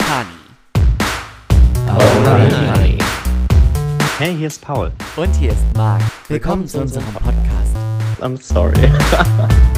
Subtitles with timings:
[0.00, 0.30] Honey.
[1.88, 2.52] Alright.
[2.52, 2.98] Honey.
[4.18, 4.92] Hey, hier ist Paul.
[5.16, 6.02] Und hier ist Marc.
[6.28, 7.76] Willkommen zu unserem Podcast.
[8.20, 8.74] I'm sorry.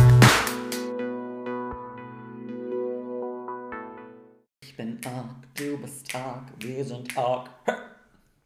[4.60, 7.48] Ich bin arg, du bist arg, wir sind arg.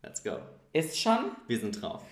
[0.02, 0.38] Let's go.
[0.72, 1.32] Ist schon?
[1.48, 2.02] Wir sind drauf.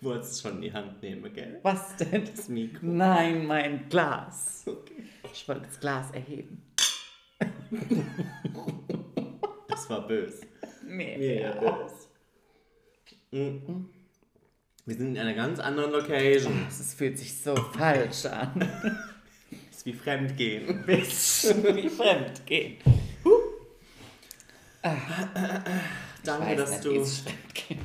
[0.00, 1.58] Du wolltest es schon in die Hand nehmen, gell?
[1.62, 2.26] Was denn?
[2.26, 2.80] Das Mikro.
[2.82, 4.64] Nein, mein Glas.
[4.66, 5.04] Okay.
[5.32, 6.62] Ich wollte das Glas erheben.
[9.68, 10.40] Das war böse.
[10.86, 11.44] Nee.
[11.60, 12.06] böse.
[13.30, 13.90] Mhm.
[14.86, 16.66] Wir sind in einer ganz anderen Location.
[16.68, 18.52] Es fühlt sich so falsch an.
[19.70, 20.86] Ist wie Fremdgehen.
[20.86, 22.78] Bisschen wie fremd gehen.
[26.24, 26.92] Danke, Weiß dass nicht, du.
[26.92, 27.80] wie es fremdgehen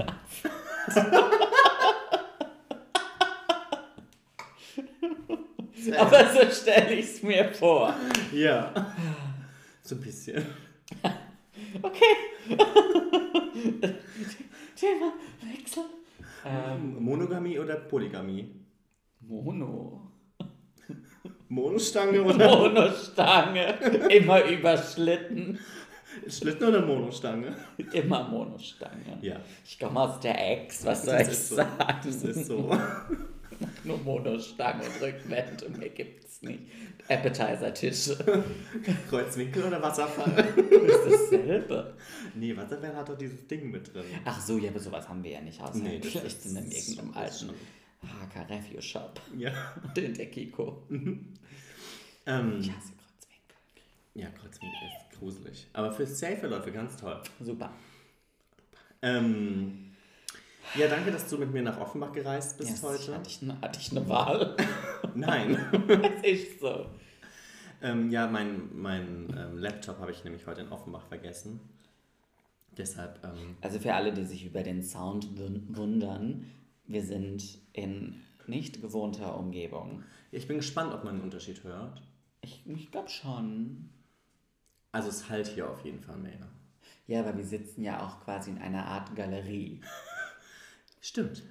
[5.98, 7.96] Aber so stelle ich es mir vor.
[8.32, 8.94] Ja.
[9.92, 10.46] So ein bisschen.
[11.84, 12.16] Okay.
[14.76, 15.86] Thema wechseln.
[16.46, 18.50] Ähm, Monogamie oder Polygamie?
[19.22, 20.12] Mono.
[21.50, 23.74] Monostange oder Monostange.
[24.10, 25.60] Immer überschlitten.
[26.28, 27.56] Schlitten oder Monostange?
[27.94, 29.18] Immer Monostange.
[29.22, 29.40] Ja.
[29.66, 31.56] Ich komme aus der Ex, was soll Das ich so.
[31.56, 32.00] sagen?
[32.04, 32.78] Das ist so.
[33.86, 36.64] Nur Monostange und Rückwände, mehr gibt's nicht.
[37.10, 38.18] Appetizer-Tische.
[39.10, 40.38] Kreuzwinkel oder Wasserfall?
[40.58, 41.96] ist dasselbe.
[42.36, 44.04] Nee, Wasserfall hat doch dieses Ding mit drin.
[44.26, 46.66] Ach so, ja, aber sowas haben wir ja nicht außer Nee, das ist- in das
[46.88, 47.54] irgendeinem das alten
[48.04, 49.20] HK Review Shop.
[49.38, 49.52] Ja.
[49.84, 50.84] Und in der Kiko.
[50.90, 53.56] Ähm, Ich hasse Kreuzwinkel.
[54.16, 55.68] ja, Kreuzwinkel ist gruselig.
[55.74, 57.22] Aber für safe Läufe ganz toll.
[57.40, 57.72] Super.
[59.04, 59.91] Ähm,
[60.76, 63.16] ja, danke, dass du mit mir nach Offenbach gereist bist Yes, heute.
[63.16, 64.56] Hatte ich, ne, hatte ich eine Wahl?
[65.16, 65.58] Nein.
[65.88, 66.86] das ist so.
[67.82, 71.60] ähm, ja, mein, mein ähm, Laptop habe ich nämlich heute in Offenbach vergessen.
[72.78, 76.46] Deshalb, ähm, Also für alle, die sich über den Sound wun- wundern,
[76.88, 80.04] wir sind in nicht gewohnter Umgebung.
[80.32, 82.02] ich bin gespannt, ob man einen Unterschied hört.
[82.42, 83.90] Ich, ich glaube schon.
[84.94, 86.48] Also es halt hier auf jeden Fall mehr.
[87.08, 89.82] Ja, aber wir sitzen ja auch quasi in einer Art Galerie.
[91.02, 91.44] Stimmt.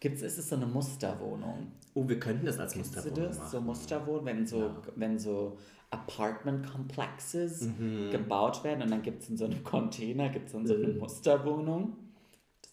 [0.00, 1.72] Gibt's, ist es so eine Musterwohnung?
[1.94, 3.38] Oh, wir könnten das als Kennst Musterwohnung das?
[3.38, 3.50] machen.
[3.50, 4.82] So Musterwohnungen, wenn so, Ja.
[4.96, 5.58] wenn so
[5.90, 8.10] Apartment-Complexes Mhm.
[8.10, 10.88] gebaut werden und dann gibt es in so einem Container, gibt es dann so eine
[10.88, 11.96] Musterwohnung.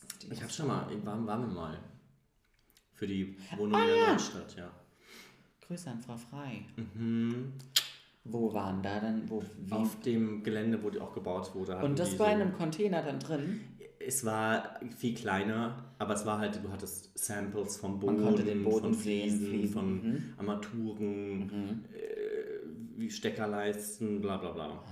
[0.09, 1.77] Ist die Ich habe schon mal, waren, waren wir mal.
[2.93, 4.11] Für die Wohnung Ah, in der ja.
[4.13, 4.71] Neustadt, ja.
[5.67, 6.65] Grüße an Frau Frei.
[6.75, 7.53] Mhm.
[8.23, 9.27] Wo waren da denn?
[9.29, 9.71] Wo, wie?
[9.71, 11.77] Auf dem Gelände, wo die auch gebaut wurde.
[11.77, 13.61] und das war in einem Container dann drin?
[14.07, 18.43] Es war viel kleiner, aber es war halt, du hattest Samples vom Man Boden, konnte
[18.43, 20.33] den Boden von Fliesen, Fliesen, von mhm.
[20.37, 24.83] Armaturen, äh, wie Steckerleisten, bla bla bla.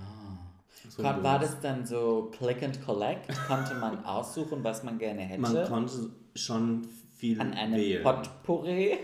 [0.90, 3.28] So Kon- ein war das dann so Click and Collect?
[3.48, 5.42] Konnte man aussuchen, was man gerne hätte?
[5.42, 8.04] Man konnte schon viel an einem wählen.
[8.04, 8.98] Potpourri?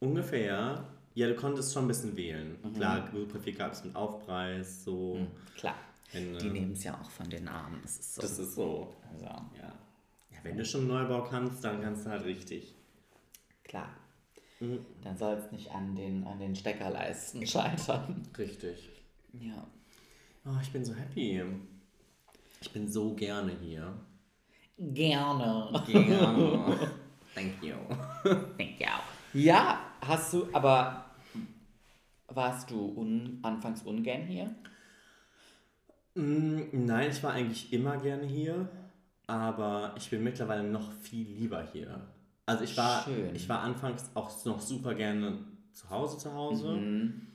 [0.00, 0.84] Ungefähr.
[1.14, 2.56] Ja, du konntest schon ein bisschen wählen.
[2.62, 2.74] Mhm.
[2.74, 3.08] Klar,
[3.42, 5.18] viel gab es mit Aufpreis, so.
[5.56, 5.74] Klar.
[6.12, 7.80] Wenn, Die äh, nehmen es ja auch von den Armen.
[7.82, 8.22] Das ist so.
[8.22, 8.94] Das ist so.
[9.12, 9.50] also, Ja.
[9.60, 12.74] ja, wenn du schon Neubau kannst, dann kannst du halt richtig.
[13.64, 13.90] klar.
[14.58, 14.84] Mhm.
[15.02, 18.28] Dann soll es nicht an den, an den Steckerleisten scheitern.
[18.36, 18.90] Richtig.
[19.40, 19.66] Ja.
[20.44, 21.42] Oh, ich bin so happy.
[22.60, 23.94] Ich bin so gerne hier.
[24.78, 25.82] Gerne.
[25.86, 26.90] Gerne.
[27.34, 27.74] Thank you.
[28.58, 28.86] Thank you.
[29.34, 31.04] Ja, hast du, aber
[32.28, 34.54] warst du un, anfangs ungern hier?
[36.20, 38.68] Mm, Nein, ich war eigentlich immer gerne hier,
[39.26, 42.00] aber ich bin mittlerweile noch viel lieber hier.
[42.46, 43.34] Also ich war, Schön.
[43.34, 45.38] ich war anfangs auch noch super gerne
[45.72, 47.26] zu Hause zu Hause, Mhm.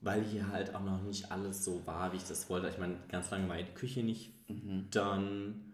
[0.00, 2.68] weil hier halt auch noch nicht alles so war, wie ich das wollte.
[2.68, 4.88] Ich meine, ganz lange war die Küche nicht Mhm.
[4.90, 5.72] dann.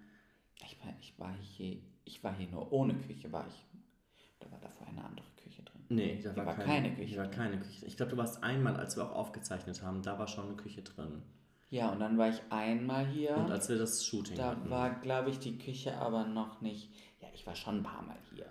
[0.64, 3.66] Ich war, ich war hier, ich war hier nur ohne Küche, war ich.
[4.38, 5.80] Da war davor eine andere Küche drin.
[5.88, 7.86] Nee, da war, war keine, keine Küche Hier war keine Küche.
[7.86, 10.83] Ich glaube, du warst einmal, als wir auch aufgezeichnet haben, da war schon eine Küche
[10.83, 11.22] drin.
[11.70, 13.36] Ja, und dann war ich einmal hier.
[13.36, 14.68] Und als wir das Shooting da hatten.
[14.68, 16.90] war, glaube ich, die Küche aber noch nicht.
[17.20, 18.46] Ja, ich war schon ein paar Mal hier.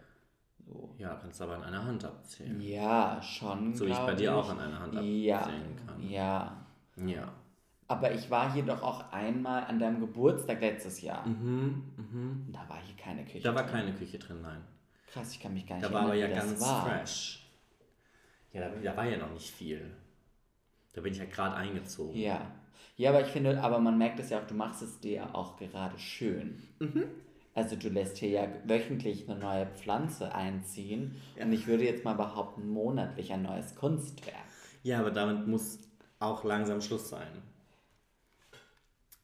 [0.66, 0.96] So.
[0.98, 2.62] ja, kannst du aber an einer Hand abzählen.
[2.62, 3.76] Ja, schon.
[3.76, 6.10] So wie ich bei dir auch an einer Hand ja, abzählen kann.
[6.10, 6.66] Ja.
[6.96, 7.34] Ja.
[7.88, 11.28] Aber ich war hier doch auch einmal an deinem Geburtstag letztes Jahr.
[11.28, 12.44] Mhm, mhm.
[12.48, 13.42] Und da war hier keine Küche.
[13.42, 13.72] Da war drin.
[13.72, 14.64] keine Küche drin, nein.
[15.08, 16.86] Krass, ich kann mich gar nicht Da war aber ja erinnern, ganz war.
[16.86, 17.50] fresh.
[18.54, 19.92] Ja, da, da war ja noch nicht viel.
[20.94, 22.16] Da bin ich ja gerade eingezogen.
[22.16, 22.59] Ja.
[22.98, 25.56] Ja, aber ich finde, aber man merkt es ja auch, du machst es dir auch
[25.58, 26.62] gerade schön.
[26.80, 27.06] Mhm.
[27.56, 31.46] Also du lässt hier ja wöchentlich eine neue Pflanze einziehen Ja.
[31.46, 34.36] und ich würde jetzt mal behaupten, monatlich ein neues Kunstwerk.
[34.84, 35.80] Ja, aber damit muss
[36.20, 37.28] auch langsam Schluss sein.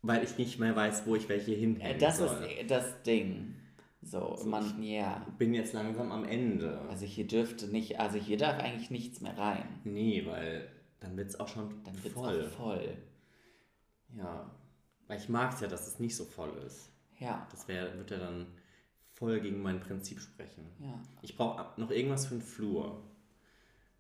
[0.01, 2.27] weil ich nicht mehr weiß, wo ich welche Äh, hinhängen Das soll.
[2.59, 3.55] ist das Ding.
[4.03, 5.25] So, So, man, ja.
[5.39, 6.79] bin jetzt langsam am Ende.
[6.89, 9.67] Also hier dürfte nicht, also hier darf eigentlich nichts mehr rein.
[9.83, 10.67] Nee, weil
[10.99, 12.45] dann wird es auch schon Dann voll.
[12.45, 12.97] auch voll.
[14.17, 14.49] Ja.
[15.07, 16.89] Weil ich mag es ja, dass es nicht so voll ist.
[17.19, 18.47] Ja, Das wär, wird ja dann
[19.13, 20.65] voll gegen mein Prinzip sprechen.
[20.79, 21.01] ja.
[21.21, 23.01] Ich brauche noch irgendwas für einen Flur.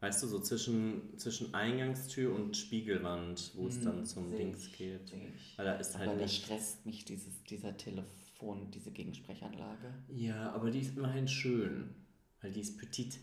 [0.01, 4.77] Weißt du, so zwischen, zwischen Eingangstür und Spiegelwand, wo es dann zum Seh Dings ich,
[4.77, 5.11] geht.
[5.13, 5.57] ich.
[5.57, 6.43] Weil da ist halt Aber das nicht.
[6.45, 9.93] stresst mich, dieses, dieser Telefon, diese Gegensprechanlage.
[10.09, 11.95] Ja, aber die ist immerhin schön.
[12.41, 13.17] Weil die ist petit.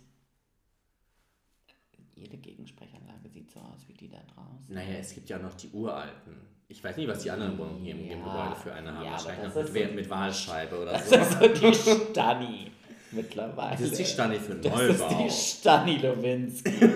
[2.14, 4.74] Jede Gegensprechanlage sieht so aus wie die da draußen.
[4.74, 6.34] Naja, es gibt ja noch die uralten.
[6.72, 9.04] Ich weiß nicht, was die anderen Wohnungen hier im, Ja, Gebäude für eine haben.
[9.04, 11.16] ja, Wahrscheinlich das noch mit, so- mit Wahlscheibe oder Das so.
[11.16, 11.74] ist so die
[12.10, 12.70] Stani
[13.10, 13.72] mittlerweile.
[13.72, 14.90] Das ist die Stani für Das Neubau.
[14.90, 15.30] ist die
[15.60, 16.72] Stani Lowinski.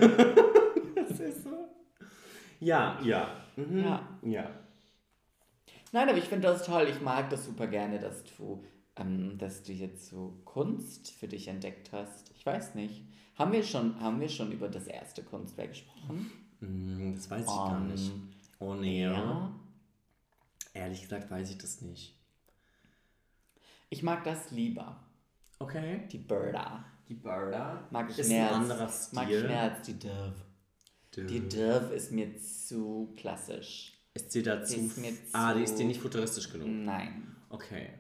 [1.08, 1.50] Das ist so.
[2.61, 3.28] Ja, ja.
[3.56, 3.84] Mhm.
[3.84, 4.08] Ja.
[4.23, 4.50] Ja.
[5.93, 6.88] Nein, aber ich finde das toll.
[6.90, 8.64] Ich mag das super gerne, dass du,
[8.96, 12.31] ähm, dass du jetzt so Kunst für dich entdeckt hast.
[12.34, 13.02] Ich weiß nicht.
[13.38, 16.31] Haben wir schon, haben wir schon über das erste Kunstwerk gesprochen?
[16.61, 18.12] Hm, Das weiß ich gar nicht.
[18.58, 19.02] Oh nee.
[19.05, 19.50] Ja.
[20.76, 22.14] Ehrlich gesagt weiß ich das nicht.
[23.88, 25.00] Ich mag das lieber.
[25.58, 26.06] Okay.
[26.12, 26.84] Die Birda.
[27.08, 29.19] Die Barda Mag ich ist mehr ein als, anderer Stil.
[29.19, 30.34] Mag ich mehr als die Dove.
[31.17, 33.93] Die Dove ist mir zu klassisch.
[34.14, 34.76] Ist dir dazu...
[34.78, 36.69] ist mir ah, die ist dir nicht futuristisch genug.
[36.69, 37.37] Nein.
[37.49, 37.90] Okay.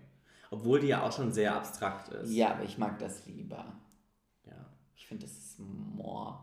[0.50, 2.30] Obwohl die ja auch schon sehr abstrakt ist.
[2.30, 3.80] Ja, aber ich mag das lieber.
[4.44, 4.66] Ja.
[4.96, 6.38] Ich finde, das ist more.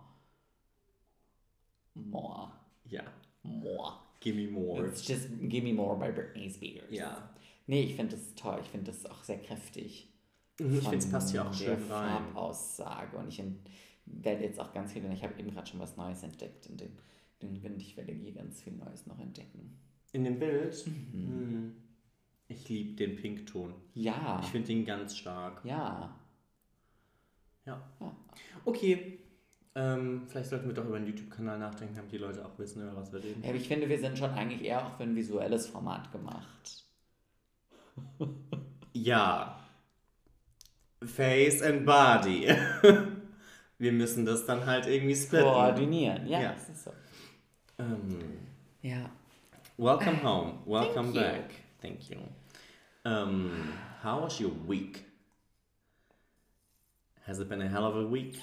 [1.93, 2.51] More.
[2.85, 3.03] Ja.
[3.43, 4.02] More.
[4.23, 4.85] Gimme more.
[4.87, 6.89] It's just give me more by Britney Spears.
[6.91, 7.29] Ja.
[7.67, 8.59] Nee, ich finde das toll.
[8.61, 10.09] Ich finde das auch sehr kräftig.
[10.59, 12.23] Mhm, Ich finde, es passt hier auch schön rein.
[12.23, 13.17] Farbaussage.
[13.17, 13.41] Und ich
[14.05, 16.67] werde jetzt auch ganz viel, ich habe eben gerade schon was Neues entdeckt.
[16.69, 16.97] Und den,
[17.41, 19.77] den, und ich werde hier ganz viel Neues noch entdecken.
[20.13, 20.85] In dem Bild?
[20.87, 21.75] Mhm.
[22.47, 23.73] Ich liebe den Pinkton.
[23.93, 24.39] Ja.
[24.43, 25.61] Ich finde den ganz stark.
[25.65, 26.19] ja.
[27.65, 27.81] Ja.
[27.99, 28.15] Ja.
[28.65, 29.19] Okay.
[29.75, 32.95] Ähm, vielleicht sollten wir doch über einen YouTube-Kanal nachdenken, damit die Leute auch wissen, über
[32.95, 33.41] was wir reden.
[33.41, 36.83] Ja, aber ich finde, wir sind schon eigentlich eher auch für ein visuelles Format gemacht.
[38.95, 39.59] Ja.
[41.03, 42.47] Face and Body.
[43.79, 45.47] wir müssen das dann halt irgendwie splitten.
[45.47, 46.27] Koordinieren.
[46.27, 46.53] Ja, Ja.
[46.53, 46.91] das ist so.
[47.79, 48.19] Ähm,
[48.83, 49.09] Ja.
[49.77, 50.59] welcome home.
[50.67, 51.21] Welcome Thank you.
[51.21, 51.49] back.
[51.81, 52.17] Thank you.
[53.03, 53.73] Um,
[54.03, 55.03] how was your week?
[57.25, 58.37] Has it been a hell of a week?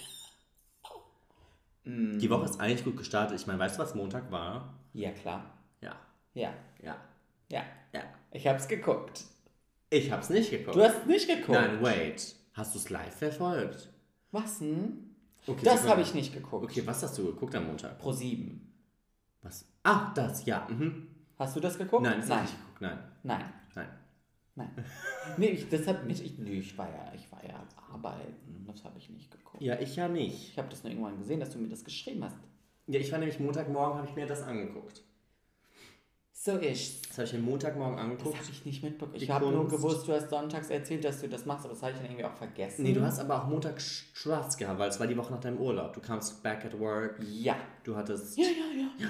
[1.85, 2.19] Mm.
[2.19, 3.41] Die Woche ist eigentlich gut gestartet.
[3.41, 4.75] Ich meine, weißt du, was Montag war?
[4.93, 5.45] Ja, klar.
[5.81, 5.97] Ja.
[6.35, 6.53] Ja.
[6.83, 6.97] Ja.
[7.51, 7.63] Ja.
[7.93, 8.03] Ja.
[8.33, 9.25] Ich hab's geguckt.
[9.91, 10.77] Ich hab's nicht geguckt.
[10.77, 11.49] Du hast nicht geguckt.
[11.51, 12.37] Nein, wait.
[12.55, 13.89] Hast du es live verfolgt?
[14.31, 15.15] Was denn?
[15.47, 16.65] Okay, Das habe ich nicht geguckt.
[16.65, 17.99] Okay, was hast du geguckt am Montag?
[17.99, 18.61] Pro 7.
[19.43, 19.65] Was?
[19.83, 20.67] Ah, das, ja.
[20.69, 21.09] Mhm.
[21.39, 22.03] Hast du das geguckt?
[22.03, 22.45] Nein, das hab Nein.
[22.45, 22.81] ich nicht geguckt.
[22.83, 22.99] Nein.
[23.23, 23.45] Nein.
[23.75, 23.89] Nein.
[24.61, 24.85] Nein.
[25.37, 26.25] nee, ich, das hat mich.
[26.25, 28.65] Ich, nee, ich war ja, ich war ja arbeiten.
[28.67, 29.63] Das habe ich nicht geguckt.
[29.63, 30.51] Ja, ich ja nicht.
[30.53, 32.37] Ich habe das nur irgendwann gesehen, dass du mir das geschrieben hast.
[32.87, 35.03] Ja, ich war nämlich Montagmorgen, habe ich mir das angeguckt.
[36.33, 37.09] So ist.
[37.11, 38.37] Das habe ich mir Montagmorgen Das angeguckt.
[38.39, 39.19] habe ich nicht mitbekommen.
[39.19, 41.83] Die Ich habe nur gewusst, du hast sonntags erzählt, dass du das machst, aber das
[41.83, 42.83] habe ich dann irgendwie auch vergessen.
[42.83, 45.59] Nee, du hast aber auch Montag Stress gehabt, weil es war die Woche nach deinem
[45.59, 45.93] Urlaub.
[45.93, 47.57] Du kamst back at work, Ja.
[47.85, 48.39] du hattest.
[48.39, 49.09] Ja, ja, ja.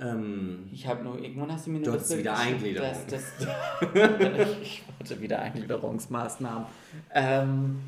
[0.00, 2.88] Ähm, Ich habe nur, irgendwann hast du mir das hattest Bild wieder Eingliederung.
[2.88, 3.48] dass das-
[4.62, 6.66] ich wollte wieder Eingliederungsmaßnahmen.
[7.14, 7.80] Ähm,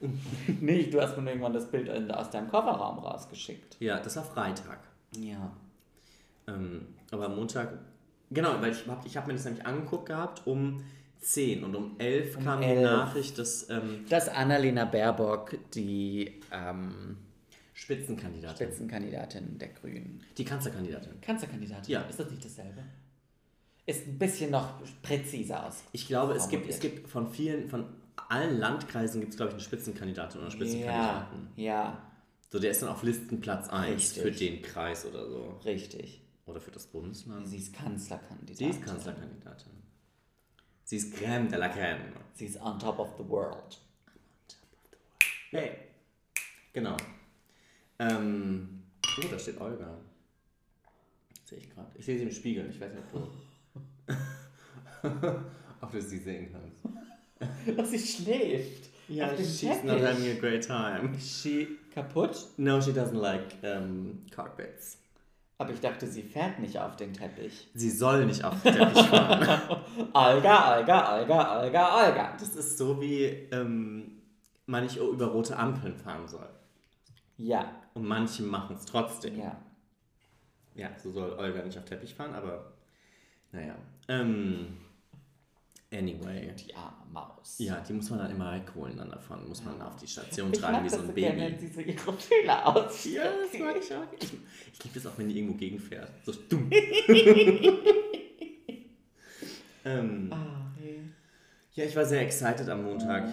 [0.60, 3.76] nee, du hast mir nur irgendwann das Bild aus deinem Kofferraum rausgeschickt.
[3.80, 4.78] ja, das war Freitag.
[5.18, 5.50] Ja.
[6.48, 7.78] Ähm, aber Montag,
[8.30, 10.82] genau, weil ich habe ich hab mir das nämlich angeguckt gehabt um
[11.20, 12.82] 10 und um 11 Um kam die 11.
[12.82, 17.16] Nachricht, dass ähm, Dass Annalena Baerbock die ähm,
[17.82, 20.22] Spitzenkandidatin, Spitzenkandidatin der Grünen.
[20.38, 21.20] die Kanzlerkandidatin.
[21.20, 21.92] Kanzlerkandidatin?
[21.92, 22.02] Ja.
[22.02, 22.84] Ist das nicht dasselbe?
[23.86, 25.82] Ist ein bisschen noch präziser aus.
[25.90, 27.86] Ich glaube, es gibt, es gibt von vielen, von
[28.28, 31.48] allen Landkreisen gibt es, glaube ich, eine Spitzenkandidatin oder einen Ja, Spitzenkandidaten.
[31.56, 32.12] ja,
[32.50, 34.22] So, der ist dann auf Listenplatz 1 Richtig.
[34.22, 35.60] für den Kreis oder so.
[35.64, 36.20] richtig.
[36.46, 37.48] Oder für das Bundesland.
[37.48, 38.56] Sie ist Kanzlerkandidatin.
[38.56, 39.72] Sie ist Kanzlerkandidatin.
[40.84, 41.98] Sie ist Crème de la Crème.
[42.34, 43.80] Sie ist on top of the world.
[45.50, 45.72] Hey.
[46.72, 46.96] Genau.
[48.10, 48.82] Ähm,
[49.18, 49.98] oh, da steht Olga.
[51.44, 51.90] Sehe ich gerade.
[51.94, 52.68] Ich sehe sie im Spiegel.
[52.70, 53.22] Ich weiß nicht, ob
[55.12, 55.42] du,
[55.80, 56.78] ob du sie sehen kannst.
[57.78, 58.90] Dass sie schläft.
[59.08, 59.84] Ja, Auf dem she's Teppich.
[59.84, 61.10] not having a great time.
[61.16, 62.46] Ist sie kaputt?
[62.56, 64.98] No, she doesn't like um, carpets.
[65.58, 67.68] Aber ich dachte, sie fährt nicht auf den Teppich.
[67.74, 69.82] Sie soll nicht auf den Teppich fahren.
[70.12, 72.36] Alga, Alga, Alga, Alga, Alga.
[72.38, 74.22] Das ist so wie ähm,
[74.66, 76.48] man nicht über rote Ampeln fahren soll.
[77.44, 79.38] Ja, Und manche machen es trotzdem.
[79.38, 79.56] ja.
[80.74, 82.72] Ja, so soll Olga nicht auf Teppich fahren, aber
[83.50, 83.74] Naja.
[84.08, 84.78] Ähm,
[85.92, 86.50] anyway.
[86.56, 87.56] Die arme Maus.
[87.58, 89.46] Ja, die muss man dann immer wegholen dann davon.
[89.48, 91.66] Muss man auf die Station ich tragen wie so ein so gerne, wenn Baby.
[91.66, 93.16] sie so ihre Fühler ausstreckt.
[93.16, 94.06] Ja, das mag ich auch.
[94.18, 94.32] Ich,
[94.72, 96.10] ich liebe das auch, wenn die irgendwo gegenfährt.
[96.24, 96.70] So dumm.
[99.84, 101.00] ähm, Ah, hey.
[101.74, 103.24] ja, ich war sehr excited am Montag.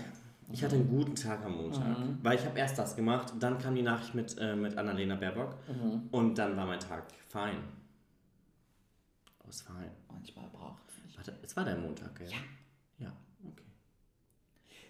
[0.52, 2.20] Ich hatte einen guten Tag am Montag, Mhm.
[2.24, 5.56] weil ich habe erst das gemacht, dann kam die Nachricht mit, äh, mit Annalena Baerbock
[5.68, 6.10] Mhm.
[6.12, 7.58] und dann war mein Tag fein.
[9.46, 9.92] Oh, ist fein.
[10.12, 11.18] Manchmal braucht es nicht.
[11.18, 12.28] Warte, es war der Montag, gell?
[12.30, 12.38] Ja.
[13.06, 13.14] Ja,
[13.48, 13.64] okay.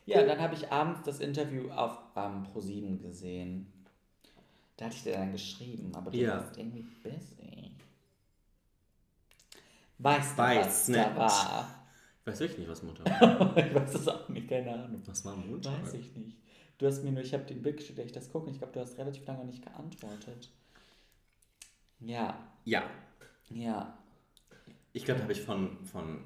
[0.05, 3.71] Ja, dann habe ich abends das Interview auf ähm, ProSieben gesehen.
[4.77, 6.37] Da hatte ich dir dann geschrieben, aber du Ja.
[6.37, 7.75] warst irgendwie busy.
[9.97, 10.99] Weißt du, Weiß was nicht.
[10.99, 11.78] da war?
[12.29, 13.57] Ich weiß wirklich nicht, was Montag war.
[13.57, 15.01] ich weiß es auch nicht, keine Ahnung.
[15.05, 15.81] Was war Montag?
[15.83, 16.37] Weiß ich nicht.
[16.77, 18.49] Du hast mir nur, ich habe den Bild geschickt, ich das gucke.
[18.51, 20.49] Ich glaube, du hast relativ lange nicht geantwortet.
[22.01, 22.83] Ja, Ja,
[23.49, 23.97] ja.
[24.93, 26.19] ich glaube, da habe ich von, von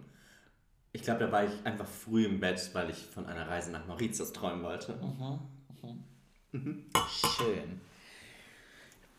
[0.92, 3.88] ich glaube, da war ich einfach früh im Bett, weil ich von einer Reise nach
[3.88, 5.00] Mauritius träumen wollte.
[6.52, 7.82] Schön.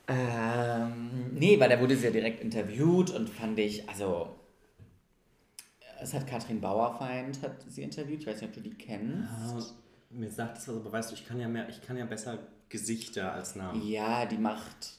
[0.07, 4.37] Ähm, nee, weil da wurde sie ja direkt interviewt und fand ich, also,
[6.01, 9.29] es hat Katrin Bauerfeind hat sie interviewt, ich weiß nicht, ob du die kennst.
[9.31, 9.63] Ah,
[10.11, 12.39] mir sagt das was, aber weißt du, ich kann ja mehr, ich kann ja besser
[12.69, 13.87] Gesichter als Namen.
[13.87, 14.99] Ja, die macht,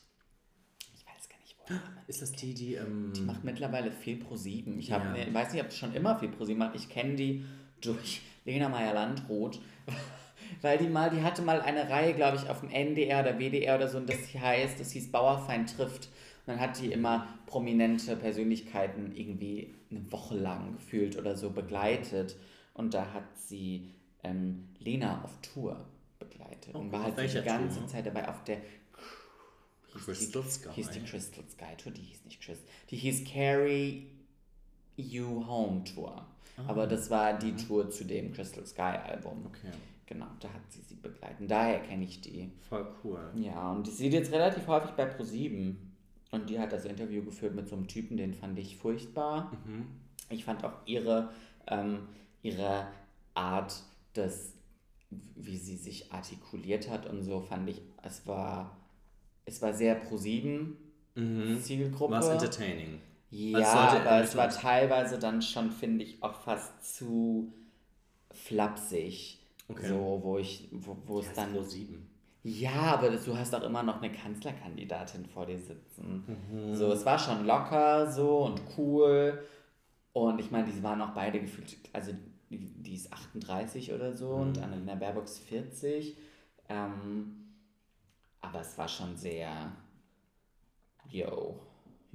[0.94, 1.74] ich weiß gar nicht, wo.
[2.08, 4.80] Ist das die, die, ähm, Die macht mittlerweile viel pro sieben.
[4.80, 5.12] Ich hab, Ja.
[5.26, 6.76] ne, weiß nicht, ob sie schon immer viel pro sieben macht.
[6.76, 7.46] Ich kenne die
[7.82, 9.60] durch Lena Meyer-Landrut.
[10.62, 13.76] Weil die mal, die hatte mal eine Reihe, glaube ich, auf dem NDR oder WDR
[13.76, 16.10] oder so, und das heißt, das hieß Bauerfeind trifft.
[16.46, 22.36] Und dann hat die immer prominente Persönlichkeiten irgendwie eine Woche lang gefühlt oder so begleitet.
[22.74, 23.90] Und da hat sie
[24.24, 25.86] ähm, Lena auf Tour
[26.20, 26.76] begleitet.
[26.76, 27.88] und Oh, war auf halt die ganze Tour?
[27.88, 28.58] Zeit dabei auf der
[29.94, 30.70] Crystal Sky.
[30.74, 32.68] hieß die Crystal Sky Tour, die hieß nicht Crystal.
[32.90, 34.08] Die hieß Carry
[34.98, 36.26] You Home Tour.
[36.68, 39.46] Aber das war die Tour zu dem Crystal Sky Album.
[39.48, 39.72] Okay,
[40.06, 41.48] Genau, da hat sie sie begleiten.
[41.48, 42.52] Daher kenne ich die.
[42.70, 43.32] voll cool.
[43.36, 45.76] Ja, und die sieht jetzt relativ häufig bei Pro7.
[46.32, 49.52] Und die hat das Interview geführt mit so einem Typen, den fand ich furchtbar.
[49.66, 49.86] Mhm.
[50.30, 51.30] Ich fand auch ihre,
[51.68, 52.08] ähm,
[52.42, 52.88] ihre
[53.34, 53.74] Art,
[54.16, 54.54] des,
[55.36, 58.78] wie sie sich artikuliert hat und so, fand ich, es war,
[59.46, 60.74] es war sehr Pro7
[61.16, 61.62] Mhm.
[61.62, 62.14] Zielgruppe.
[62.14, 63.00] War es entertaining?
[63.32, 67.54] Ja, Also aber er es war teilweise dann schon, finde ich, auch fast zu
[68.32, 69.40] flapsig.
[69.68, 69.88] Okay.
[69.88, 71.54] So, wo ich, wo, wo es dann.
[71.54, 72.08] Pro 7.
[72.48, 76.24] Ja, aber du hast auch immer noch eine Kanzlerkandidatin vor dir sitzen.
[76.52, 76.76] Mhm.
[76.76, 79.44] So, es war schon locker so und cool.
[80.14, 82.12] Und ich meine, die waren auch beide gefühlt, also
[82.52, 84.64] die, ist 38 oder so und Mhm.
[84.64, 86.18] Annalena Baerbock ist 40.
[86.70, 87.48] Ähm,
[88.42, 89.72] aber es war schon sehr,
[91.10, 91.60] yo,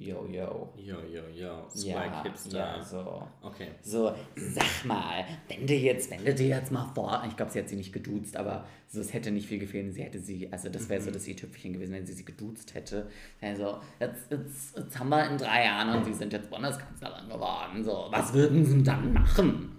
[0.01, 0.69] yo, yo.
[0.77, 1.69] Jo, jo, jo.
[1.69, 2.59] Swag Ja, Hipster.
[2.59, 3.23] ja, so.
[3.43, 3.69] Okay.
[3.83, 7.59] So, sag mal, wenn du jetzt, wenn du dir jetzt mal vor, ich glaube, sie
[7.59, 10.69] hat sie nicht geduzt, aber so, es hätte nicht viel gefehlt, sie hätte sie, also
[10.71, 13.09] das wäre so das i-Tüpfelchen gewesen, wenn sie sie geduzt hätte.
[13.41, 17.85] Also, jetzt, jetzt, jetzt haben wir in drei Jahren und sie sind jetzt Bundeskanzlerin geworden,
[17.85, 19.77] so, was würden sie dann machen?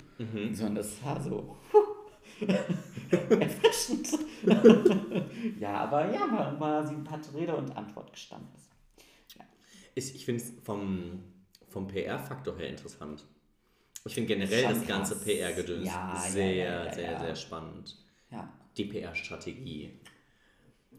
[0.53, 1.57] So, und das war so
[3.39, 4.07] erfrischend.
[5.59, 8.47] ja, aber ja, war, war sie hat Rede und Antwort gestanden.
[9.95, 11.23] Ich, ich finde es vom,
[11.69, 13.25] vom PR-Faktor her interessant.
[14.05, 15.23] Ich finde generell Schon das ganze krass.
[15.25, 17.97] PR-Gedöns Ja, sehr, ja, ja, sehr, sehr spannend.
[18.31, 18.51] Ja.
[18.77, 19.99] Die PR-Strategie.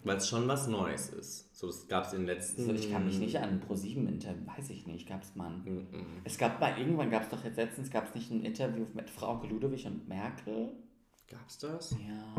[0.05, 1.57] Weil es schon was Neues ist.
[1.57, 2.63] So, das gab es in den letzten.
[2.69, 5.53] Also ich kann mich nicht an Pro7 Interview, weiß ich nicht, gab es mal.
[5.53, 6.07] ein- Mhm.
[6.25, 9.09] Es gab mal, irgendwann gab es doch jetzt letztens, gab es nicht ein Interview mit
[9.11, 10.73] Frau Ludwig und Merkel?
[11.29, 11.93] Gab's das?
[11.93, 12.35] Ja,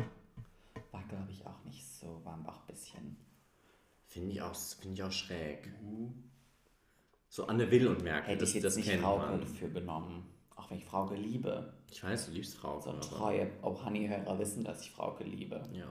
[0.92, 3.16] war glaube ich auch nicht so, war auch ein bisschen.
[4.08, 5.72] Finde ich, auch- finde ich auch schräg.
[7.34, 9.42] So Anne Will und Merkel, Hätte das, ich jetzt das nicht Frauke man.
[9.42, 10.24] dafür genommen.
[10.56, 11.74] Auch wenn ich Frauke liebe.
[11.90, 12.84] Ich weiß, du liebst Frauke.
[12.84, 15.68] So treue oh, Honey-Hörer wissen, dass ich Frauke liebe.
[15.74, 15.88] Ja.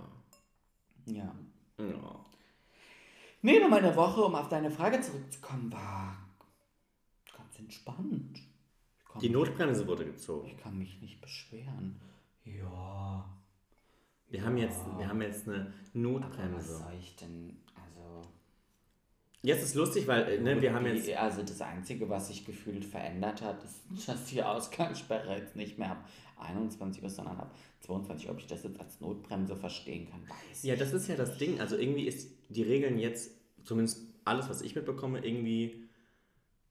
[1.12, 1.34] Ja.
[1.78, 2.25] ja.
[3.40, 6.16] Nee, nur meine Woche, um auf deine Frage zurückzukommen, war
[7.37, 8.38] ganz entspannt.
[9.20, 10.46] Die Notbremse wurde gezogen.
[10.46, 12.00] Ich kann mich nicht beschweren.
[12.44, 13.28] Ja.
[14.28, 16.76] Wir haben jetzt, wir haben jetzt eine Aber was Notbremse.
[16.78, 17.56] soll ich denn?
[17.75, 18.28] Also.
[19.42, 21.11] Jetzt ist lustig, weil äh, ne, wir haben jetzt.
[21.11, 25.92] Also das Einzige, was sich gefühlt verändert hat, ist, dass die Ausgangssperre jetzt nicht mehr
[25.92, 26.08] ab
[26.38, 28.32] 21 Uhr, sondern ab 22 Uhr.
[28.34, 31.61] Ob ich das jetzt als Notbremse verstehen kann, weiß Ja, das ist ja das Ding.
[31.61, 33.32] Also irgendwie ist die Regeln jetzt,
[33.64, 35.82] zumindest alles, was ich mitbekomme, irgendwie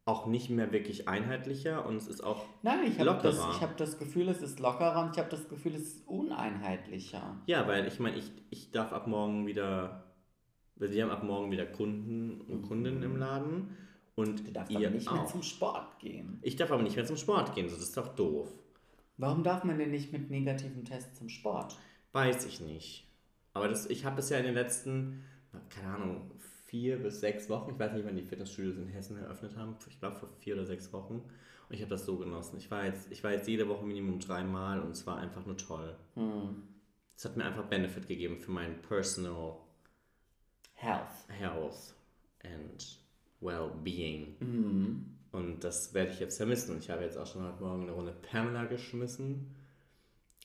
[0.05, 2.45] auch nicht mehr wirklich einheitlicher und es ist auch.
[2.63, 5.47] Nein, ich habe das, ich hab das Gefühl, es ist lockerer und ich habe das
[5.47, 7.37] Gefühl, es ist uneinheitlicher.
[7.45, 10.10] Ja, weil ich meine, ich, ich darf ab morgen wieder.
[10.89, 13.77] Wir haben ab morgen wieder Kunden und Kundinnen im Laden.
[14.15, 15.31] Und Du darfst ihr aber nicht mehr auch.
[15.31, 16.39] zum Sport gehen.
[16.41, 18.49] Ich darf aber nicht mehr zum Sport gehen, das ist doch doof.
[19.17, 21.77] Warum darf man denn nicht mit negativem Test zum Sport?
[22.11, 23.07] Weiß ich nicht.
[23.53, 25.23] Aber das, ich habe es ja in den letzten,
[25.69, 26.31] keine Ahnung,
[26.65, 29.99] vier bis sechs Wochen, ich weiß nicht, wann die Fitnessstudios in Hessen eröffnet haben, ich
[29.99, 31.15] glaube vor vier oder sechs Wochen.
[31.69, 32.57] Und ich habe das so genossen.
[32.57, 35.57] Ich war, jetzt, ich war jetzt jede Woche Minimum dreimal und es war einfach nur
[35.57, 35.95] toll.
[36.15, 36.63] Hm.
[37.15, 39.57] Es hat mir einfach Benefit gegeben für mein personal
[40.81, 41.27] Health.
[41.39, 41.93] health
[42.43, 42.97] and
[43.39, 44.35] well-being.
[44.39, 45.05] Mhm.
[45.31, 46.71] Und das werde ich jetzt vermissen.
[46.75, 49.55] Und ich habe jetzt auch schon heute Morgen eine Runde Pamela geschmissen.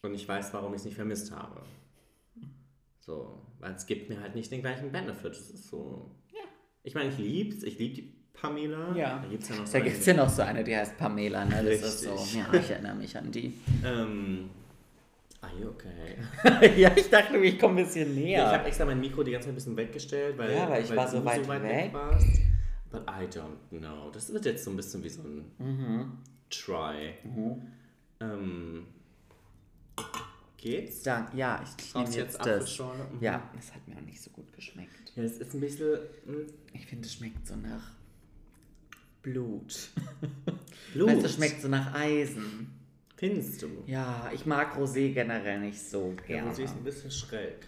[0.02, 1.62] Und ich weiß, warum ich es nicht vermisst habe.
[3.00, 5.30] So, weil es gibt mir halt nicht den gleichen Benefit.
[5.32, 6.10] Das ist so.
[6.32, 6.40] Ja.
[6.82, 7.62] Ich meine, ich lieb's.
[7.62, 8.94] Ich liebe die Pamela.
[8.96, 9.18] Ja.
[9.20, 10.96] Da gibt's ja noch Da so gibt es ja eine- noch so eine, die heißt
[10.98, 11.64] Pamela, ne?
[11.64, 12.12] Das ist so.
[12.14, 12.34] Richtig.
[12.36, 13.54] Ja, ich erinnere mich an die.
[13.84, 14.50] Ähm,
[15.42, 16.16] are you okay?
[16.80, 18.38] ja, ich dachte, ich komme ein bisschen näher.
[18.40, 18.46] Ja.
[18.52, 20.94] Ich habe extra mein Mikro die ganze Zeit ein bisschen weggestellt, weil, Ja, weil ich
[20.94, 21.92] war so du weit weg.
[21.92, 22.26] warst.
[22.90, 24.10] But I don't know.
[24.12, 26.12] Das wird jetzt so ein bisschen wie so ein Mhm.
[26.50, 27.14] Try.
[28.20, 28.86] Ähm,
[30.56, 31.02] geht's?
[31.02, 32.78] Dann, ja, ich nehme jetzt jetzt das.
[32.78, 33.18] Mhm.
[33.20, 35.12] Ja, das hat mir auch nicht so gut geschmeckt.
[35.16, 37.90] Ja, es ist ein bisschen hm, Ich finde, es schmeckt so nach
[39.22, 39.90] Blut.
[40.94, 41.08] Blut.
[41.08, 42.70] Weißt du, es schmeckt so nach Eisen.
[43.16, 43.68] Findest du?
[43.86, 46.54] Ja, ich mag Rosé generell nicht so Ja, gerne.
[46.54, 47.66] sie ist ein bisschen schräg.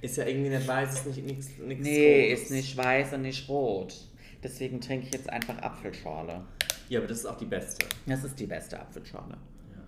[0.00, 2.42] Ist ja irgendwie nicht weiß, ist nicht nichts Nee, Rotes.
[2.44, 3.94] ist nicht weiß und nicht rot.
[4.42, 6.44] Deswegen trinke ich jetzt einfach Apfelschorle.
[6.88, 7.86] Ja, aber das ist auch die beste.
[8.06, 9.34] Das ist die beste Apfelschorle.
[9.34, 9.82] Ja.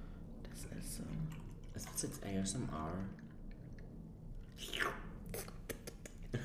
[0.50, 1.02] Das ist so.
[1.74, 2.92] Es wird jetzt ASMR.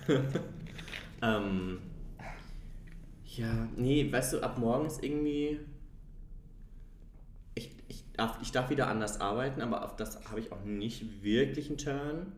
[1.23, 1.79] ähm,
[3.25, 5.59] ja, nee, weißt du, ab morgen ist irgendwie.
[8.17, 11.77] Darf, ich darf wieder anders arbeiten, aber auf das habe ich auch nicht wirklich einen
[11.77, 12.31] Turn.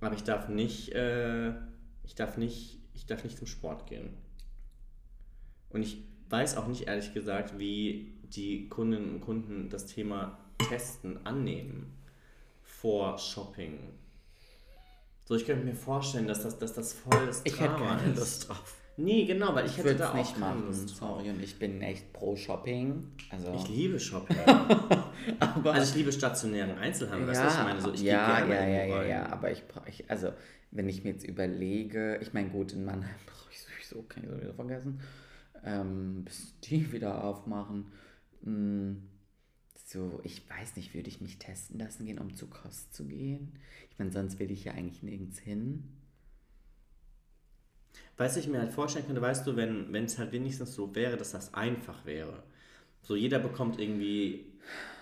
[0.00, 1.50] Aber ich darf nicht, äh,
[2.04, 4.10] ich darf nicht, ich darf nicht zum Sport gehen.
[5.70, 11.26] Und ich weiß auch nicht, ehrlich gesagt, wie die Kundinnen und Kunden das Thema Testen
[11.26, 11.92] annehmen
[12.62, 13.78] vor Shopping.
[15.24, 18.12] So, ich könnte mir vorstellen, dass das, dass das voll das Ich hätte Drama keine
[18.12, 18.18] ist.
[18.18, 18.76] Lust drauf.
[18.98, 20.72] Nee, genau, weil ich, Ich hätte da auch nicht machen.
[20.72, 23.04] Sorry, und ich bin echt pro Shopping.
[23.30, 24.36] Also, Ich liebe Shopping.
[25.38, 27.28] aber also ich liebe stationären Einzelhandel.
[27.28, 29.66] weißt du, ja, was ich meine, so, ich ja, ja, ja, ja, ja, aber ich
[29.68, 30.32] brauche, also
[30.72, 34.30] wenn ich mir jetzt überlege, ich meine, gut, in Mannheim brauche ich sowieso, kann ich
[34.30, 35.00] sowieso vergessen,
[35.64, 37.92] ähm, bis die wieder aufmachen.
[38.42, 38.96] Mm,
[39.84, 43.52] So, ich weiß nicht, würde ich mich testen lassen gehen, um zu Kost zu gehen?
[43.90, 45.84] Ich meine, sonst will ich ja eigentlich nirgends hin.
[48.16, 51.32] Du, ich mir halt vorstellen könnte, weißt du, wenn es halt wenigstens so wäre, dass
[51.32, 52.42] das einfach wäre.
[53.02, 54.46] So jeder bekommt irgendwie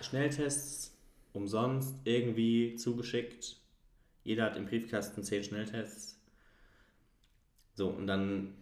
[0.00, 0.96] Schnelltests
[1.32, 3.56] umsonst irgendwie zugeschickt.
[4.24, 6.18] Jeder hat im Briefkasten 10 Schnelltests.
[7.74, 8.54] So, und dann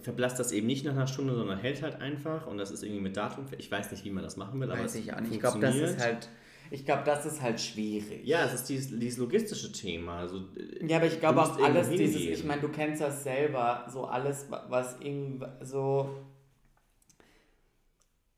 [0.00, 3.02] verblasst das eben nicht nach einer Stunde, sondern hält halt einfach und das ist irgendwie
[3.02, 3.46] mit Datum.
[3.58, 5.32] Ich weiß nicht, wie man das machen will, aber Weiß es ich auch nicht.
[5.32, 6.28] Ich glaube, das ist halt,
[6.70, 8.26] ich glaube, das ist halt schwierig.
[8.26, 10.18] Ja, es ist dieses, dieses logistische Thema.
[10.20, 13.86] Also, äh, Ja, aber ich glaube auch alles dieses, ich meine, du kennst das selber,
[13.92, 16.10] so alles, wa- was irgendwie so,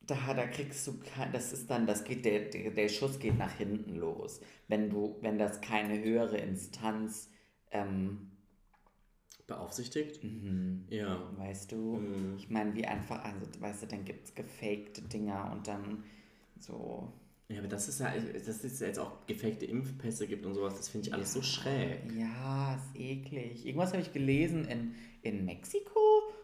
[0.02, 3.38] da, da kriegst du, kein, das ist dann, das geht, der, der, der Schuss geht
[3.38, 7.30] nach hinten los, wenn du, wenn das keine höhere Instanz,
[7.70, 8.30] ähm,
[9.46, 10.22] beaufsichtigt?
[10.22, 11.20] mhm, Ja.
[11.36, 12.36] weißt du, Mhm.
[12.38, 16.04] ich meine, wie einfach, also, weißt du, dann gibt es gefakte Dinger und dann
[16.58, 17.12] so,
[17.50, 20.88] Ja, aber das ist ja, dass es jetzt auch gefakte Impfpässe gibt und sowas, das
[20.88, 21.98] finde ich alles so schräg.
[22.16, 23.66] Ja, ist eklig.
[23.66, 26.00] Irgendwas habe ich gelesen, in, in Mexiko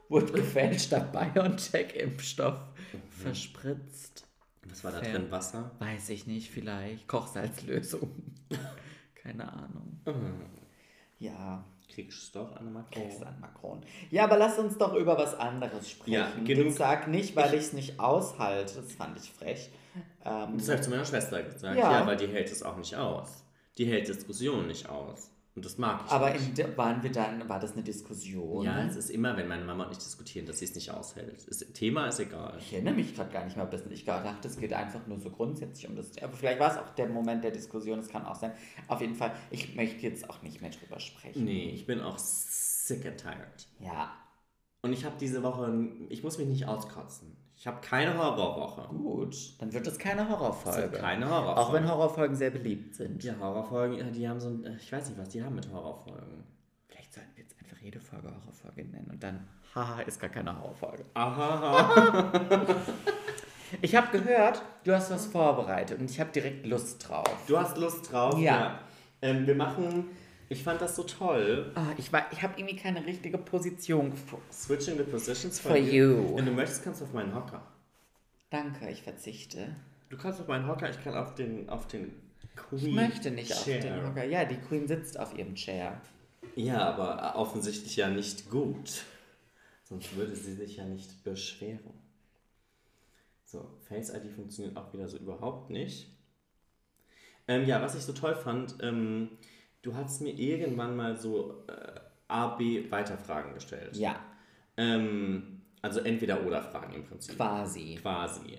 [0.08, 2.58] wurde gefälschter BioNTech-Impfstoff
[3.10, 4.26] verspritzt.
[4.68, 5.12] Was war da Fair.
[5.18, 5.30] drin?
[5.30, 5.70] Wasser?
[5.78, 7.06] Weiß ich nicht, vielleicht.
[7.06, 8.10] Kochsalzlösung.
[9.14, 10.00] Keine Ahnung.
[11.18, 13.26] Ja, Kriegst du doch, Anne kriegst Macron.
[13.34, 13.80] an Macron.
[14.10, 16.12] Ja, aber lass uns doch über was anderes sprechen.
[16.12, 18.74] Ja, genug- sag nicht, weil ich es nicht aushalte.
[18.82, 19.70] Das fand ich frech.
[20.24, 21.76] Ähm, Das habe ich zu meiner Schwester gesagt.
[21.78, 22.00] Ja.
[22.00, 22.06] Ja.
[22.06, 23.44] weil die hält es auch nicht aus.
[23.78, 25.30] Die hält Diskussionen nicht aus.
[25.54, 26.58] Und das mag ich aber nicht.
[26.58, 28.62] in, waren wir dann, war das eine Diskussion?
[28.66, 31.46] ja, es ist immer, wenn meine Mama und ich diskutieren, dass sie es nicht aushält.
[31.48, 32.58] Das Thema ist egal.
[32.58, 33.90] Ich erinnere mich gerade gar nicht mehr ein bisschen.
[33.90, 36.10] Ich dachte, es geht einfach nur so grundsätzlich um das.
[36.22, 38.52] Aber vielleicht war es auch der Moment der Diskussion, es kann auch sein.
[38.88, 41.44] Auf jeden Fall, ich möchte jetzt auch nicht mehr drüber sprechen.
[41.44, 43.66] Nee, ich bin auch sick and tired.
[43.80, 44.12] Ja,
[44.82, 45.72] Und ich habe diese Woche,
[46.10, 47.34] ich muss mich nicht auskotzen.
[47.66, 48.82] Ich habe keine Horrorwoche.
[48.94, 49.36] gut.
[49.58, 50.82] Dann wird es keine Horrorfolge.
[50.82, 51.58] sind keine Horrorfolgen.
[51.58, 53.24] auch wenn Horrorfolgen sehr beliebt sind.
[53.24, 56.44] Ja, Horrorfolgen, ja, die haben so ein, ich weiß nicht, was die haben mit Horrorfolgen.
[56.86, 60.56] Vielleicht sollten wir jetzt einfach jede Folge Horrorfolge nennen und dann, haha, ist gar keine
[60.56, 61.06] Horrorfolge.
[61.14, 62.32] Aha.
[63.82, 67.28] Ich habe gehört, du hast was vorbereitet und ich habe direkt Lust drauf.
[67.48, 68.38] Du hast Lust drauf?
[68.38, 68.78] Ja.
[69.20, 70.04] Ähm, wir machen
[70.48, 71.72] Ich fand das so toll.
[71.74, 74.44] Ah, ich war, ich habe irgendwie keine richtige Position gefunden.
[74.52, 76.36] Switching the positions For you.
[76.36, 77.62] Wenn du möchtest, kannst du auf meinen Hocker.
[78.50, 79.74] Danke, ich verzichte.
[80.08, 82.12] Du kannst auf meinen Hocker, ich kann auf den, auf den
[82.54, 83.78] Queen Ich möchte nicht Chair.
[83.78, 84.24] auf den Hocker.
[84.24, 86.00] Ja, die Queen sitzt auf ihrem Chair.
[86.54, 89.02] Ja, aber offensichtlich ja nicht gut.
[89.84, 91.92] Sonst würde sie sich ja nicht beschweren.
[93.44, 96.08] So, Face ID funktioniert auch wieder so überhaupt nicht.
[97.48, 99.30] Ähm, ja, was ich so toll fand, ähm,
[99.86, 103.96] du hast mir irgendwann mal so äh, A, B Weiterfragen gestellt.
[103.96, 104.18] Ja,
[104.76, 107.36] Ähm, also entweder oder Fragen im Prinzip.
[107.36, 107.98] quasi.
[108.02, 108.58] Quasi.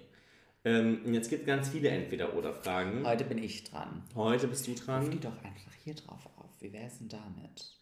[0.63, 3.05] Ähm, jetzt gibt es ganz viele entweder oder Fragen.
[3.05, 4.03] Heute bin ich dran.
[4.15, 5.19] Heute bist du Ruf die dran.
[5.19, 6.49] doch einfach hier drauf auf.
[6.59, 7.73] Wie wäre es denn damit?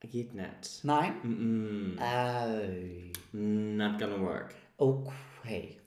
[0.00, 0.84] Geht nicht.
[0.84, 1.14] Nein?
[1.22, 3.76] Mm Äh, -mm.
[3.76, 4.54] Not gonna work.
[4.78, 5.78] okay.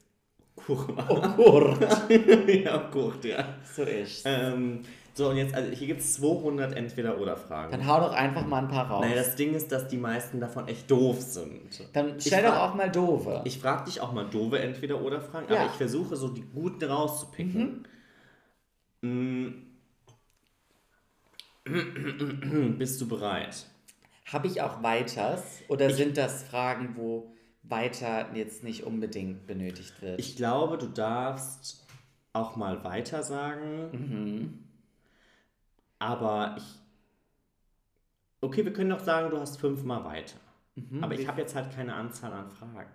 [0.55, 1.05] Kurva.
[1.09, 2.09] Oh, Gurt.
[2.65, 3.55] ja, gut, ja.
[3.63, 4.81] So ist Ähm,
[5.13, 7.71] so, und jetzt, also hier gibt es 200 Entweder-Oder-Fragen.
[7.71, 9.01] Dann hau doch einfach mal ein paar raus.
[9.03, 11.87] Naja, das Ding ist, dass die meisten davon echt doof sind.
[11.93, 13.41] Dann stell doch auch mal doofe.
[13.45, 15.61] Ich frage dich auch mal doofe Entweder-Oder-Fragen, Ja.
[15.61, 17.87] aber ich versuche so die guten rauszupicken.
[19.01, 19.47] Mm.
[22.77, 23.65] Bist du bereit?
[24.25, 25.43] Habe ich auch Weiters?
[25.67, 27.31] Oder sind das Fragen, wo
[27.63, 30.19] weiter jetzt nicht unbedingt benötigt wird?
[30.19, 31.85] Ich glaube, du darfst
[32.33, 33.89] auch mal weiter sagen.
[33.91, 34.68] Mhm.
[35.99, 36.63] Aber ich.
[38.41, 40.37] Okay, wir können doch sagen, du hast fünfmal weiter.
[40.75, 41.03] Mhm.
[41.03, 42.89] Aber ich habe jetzt halt keine Anzahl an Fragen.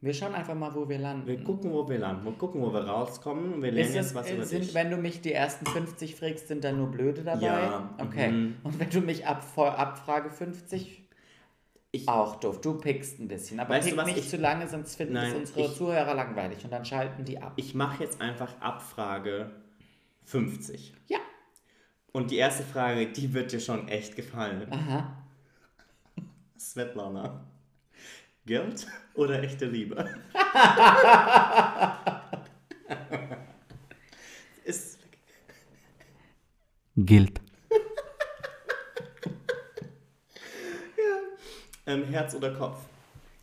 [0.00, 1.26] wir schauen einfach mal, wo wir landen.
[1.26, 2.24] Wir gucken, wo wir landen.
[2.26, 3.62] Wir gucken, wo wir rauskommen.
[3.62, 4.74] Wir lernen jetzt was äh, über sind, dich.
[4.74, 7.46] wenn du mich die ersten 50 fragst, sind dann nur Blöde dabei?
[7.46, 8.30] Ja, Okay.
[8.30, 8.56] mhm.
[8.62, 11.08] Und wenn du mich ab, ab Frage 50,
[11.90, 12.60] Ich- auch doof.
[12.60, 13.58] Du pickst ein bisschen.
[13.60, 16.14] Aber Weißt du was, nicht ich- zu lange, sonst finden Nein, es unsere ich- Zuhörer
[16.14, 17.54] langweilig und dann schalten die ab.
[17.56, 19.50] Ich mache jetzt einfach Abfrage
[20.24, 20.92] 50.
[21.06, 21.16] ja.
[22.12, 24.66] Und die erste Frage, die wird dir schon echt gefallen.
[24.72, 25.16] Aha.
[26.58, 27.44] Svetlana.
[28.46, 29.96] Geld oder echte Liebe?
[34.64, 34.98] Ist
[36.96, 37.40] Gilt.
[41.86, 42.78] ähm, Herz oder Kopf?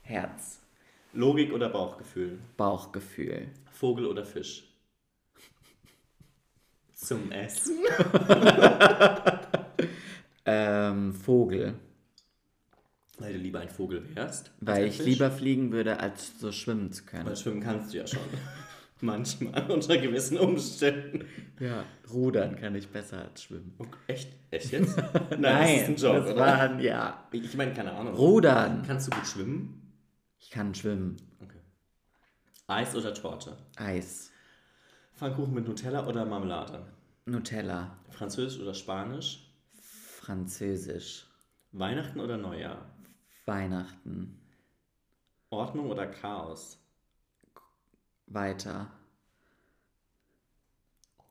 [0.02, 0.60] Herz.
[1.14, 2.40] Logik oder Bauchgefühl?
[2.58, 3.48] Bauchgefühl.
[3.72, 4.75] Vogel oder Fisch?
[7.06, 7.80] Zum Essen.
[10.48, 11.74] Ähm, Vogel.
[13.18, 14.52] Weil du lieber ein Vogel wärst.
[14.62, 15.06] Weil ich Fisch.
[15.08, 17.26] lieber fliegen würde, als so schwimmen zu können.
[17.26, 18.20] Weil schwimmen kannst du ja schon.
[19.02, 21.26] Manchmal, unter gewissen Umständen.
[21.60, 23.74] Ja, rudern kann ich besser als schwimmen.
[23.80, 24.30] Oh, echt?
[24.52, 24.96] Echt jetzt?
[24.98, 26.40] Nein, Nein, das ist ein Joke, das oder?
[26.46, 27.28] waren, ja.
[27.32, 28.14] Ich meine, keine Ahnung.
[28.14, 28.84] Rudern.
[28.86, 29.82] Kannst du gut schwimmen?
[30.40, 31.18] Ich kann schwimmen.
[31.42, 31.60] Okay.
[32.68, 33.58] Eis oder Torte?
[33.78, 34.32] Eis.
[35.16, 36.86] Pfannkuchen mit Nutella oder Marmelade?
[37.26, 37.98] Nutella.
[38.10, 39.50] Französisch oder Spanisch?
[39.80, 41.26] Französisch.
[41.72, 42.86] Weihnachten oder Neujahr?
[43.46, 44.42] Weihnachten.
[45.50, 46.80] Ordnung oder Chaos?
[48.28, 48.92] Weiter.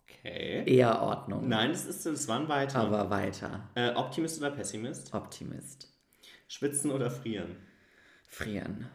[0.04, 0.64] Okay.
[0.66, 1.48] Eher Ordnung.
[1.48, 2.78] Nein, das ist das waren weiter.
[2.80, 3.68] Aber weiter.
[3.74, 5.12] Äh, Optimist oder Pessimist?
[5.12, 5.92] Optimist.
[6.48, 7.56] Schwitzen oder frieren?
[8.28, 8.86] Frieren.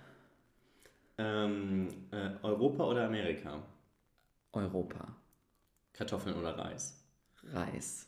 [1.19, 3.61] Ähm, äh, Europa oder Amerika?
[4.53, 5.15] Europa.
[5.93, 7.03] Kartoffeln oder Reis?
[7.43, 8.07] Reis.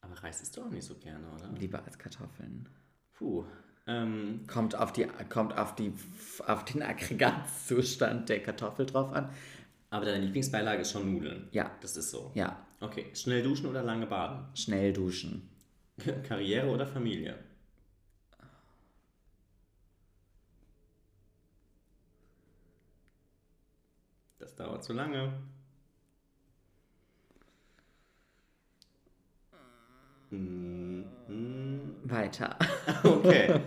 [0.00, 1.48] Aber Reis isst du auch nicht so gerne, oder?
[1.58, 2.68] Lieber als Kartoffeln.
[3.12, 3.44] Puh.
[3.86, 5.92] Ähm, Kommt auf, die, kommt auf, die,
[6.46, 9.30] auf den Aggregatzustand der Kartoffel drauf an.
[9.90, 11.48] aber deine Lieblingsbeilage ist schon Nudeln.
[11.52, 11.70] Ja.
[11.80, 12.30] Das ist so.
[12.34, 12.64] Ja.
[12.80, 13.06] Okay.
[13.14, 14.46] Schnell duschen oder lange baden?
[14.54, 15.48] Schnell duschen.
[16.28, 17.38] Karriere oder Familie?
[24.50, 25.32] Das dauert zu lange.
[30.30, 31.02] Mm.
[32.04, 32.58] Weiter.
[33.04, 33.60] Okay.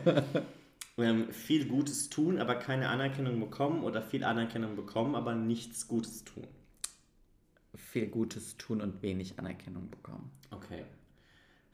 [0.98, 6.24] ähm, viel Gutes tun, aber keine Anerkennung bekommen oder viel Anerkennung bekommen, aber nichts Gutes
[6.26, 6.46] tun.
[7.76, 10.32] Viel Gutes tun und wenig Anerkennung bekommen.
[10.52, 10.84] Okay.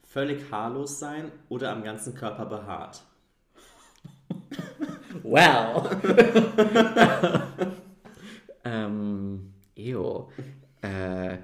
[0.04, 3.02] Völlig haarlos sein oder am ganzen Körper behaart.
[5.24, 5.90] Well.
[8.64, 10.28] ähm, ew.
[10.90, 11.38] Äh,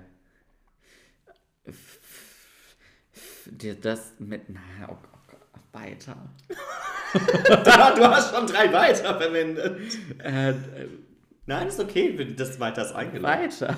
[3.47, 4.97] dir das mit, na, oh,
[5.31, 5.41] Gott,
[5.73, 6.17] weiter.
[7.13, 9.99] du hast schon drei weiter verwendet.
[10.19, 10.55] Äh,
[11.47, 13.45] Nein, ist okay, wenn das weiter ist eingeladen.
[13.45, 13.77] weiter.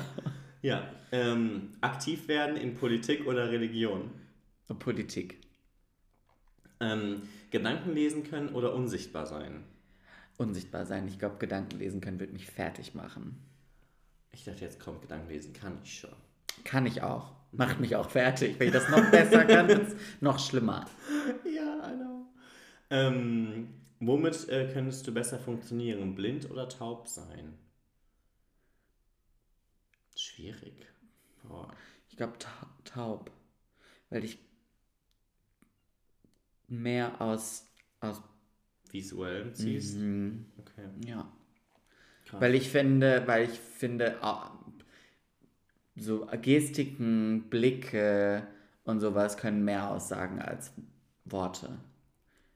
[0.62, 0.90] Ja.
[1.12, 4.10] Ähm, aktiv werden in Politik oder Religion.
[4.78, 5.38] Politik.
[6.80, 9.64] Ähm, Gedanken lesen können oder unsichtbar sein.
[10.36, 11.08] Unsichtbar sein.
[11.08, 13.42] Ich glaube, Gedanken lesen können wird mich fertig machen.
[14.32, 16.14] Ich dachte, jetzt kommt Gedanken lesen kann ich schon.
[16.64, 17.32] Kann ich auch.
[17.52, 18.58] Macht mich auch fertig.
[18.58, 20.86] Wenn ich das noch besser kann, wird es noch schlimmer.
[21.44, 22.26] Ja, I know.
[22.90, 23.68] Ähm,
[24.00, 26.14] womit äh, könntest du besser funktionieren?
[26.14, 27.58] Blind oder taub sein?
[30.14, 30.86] Schwierig.
[31.42, 31.72] Boah.
[32.08, 32.50] Ich glaube ta
[32.84, 33.30] taub.
[34.10, 34.38] Weil ich
[36.66, 37.66] mehr aus.
[38.00, 38.22] aus
[38.90, 39.98] Visuell ziehst?
[39.98, 40.46] Mhm.
[40.58, 40.88] Okay.
[41.06, 41.30] Ja.
[42.28, 42.40] Krass.
[42.40, 44.50] Weil ich finde, weil ich finde, ah,
[45.96, 48.46] so Gestiken, Blicke
[48.84, 50.72] und sowas können mehr aussagen als
[51.24, 51.78] Worte.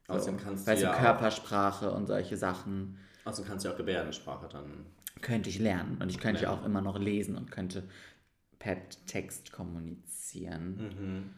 [0.06, 3.74] So, Außerdem kannst du weißt du, ja Körpersprache und solche Sachen Also kannst du ja
[3.74, 4.86] auch Gebärdensprache dann.
[5.20, 5.98] könnte ich lernen.
[6.00, 7.84] Und ich könnte ja auch immer noch lesen und könnte
[8.58, 11.34] per Text kommunizieren.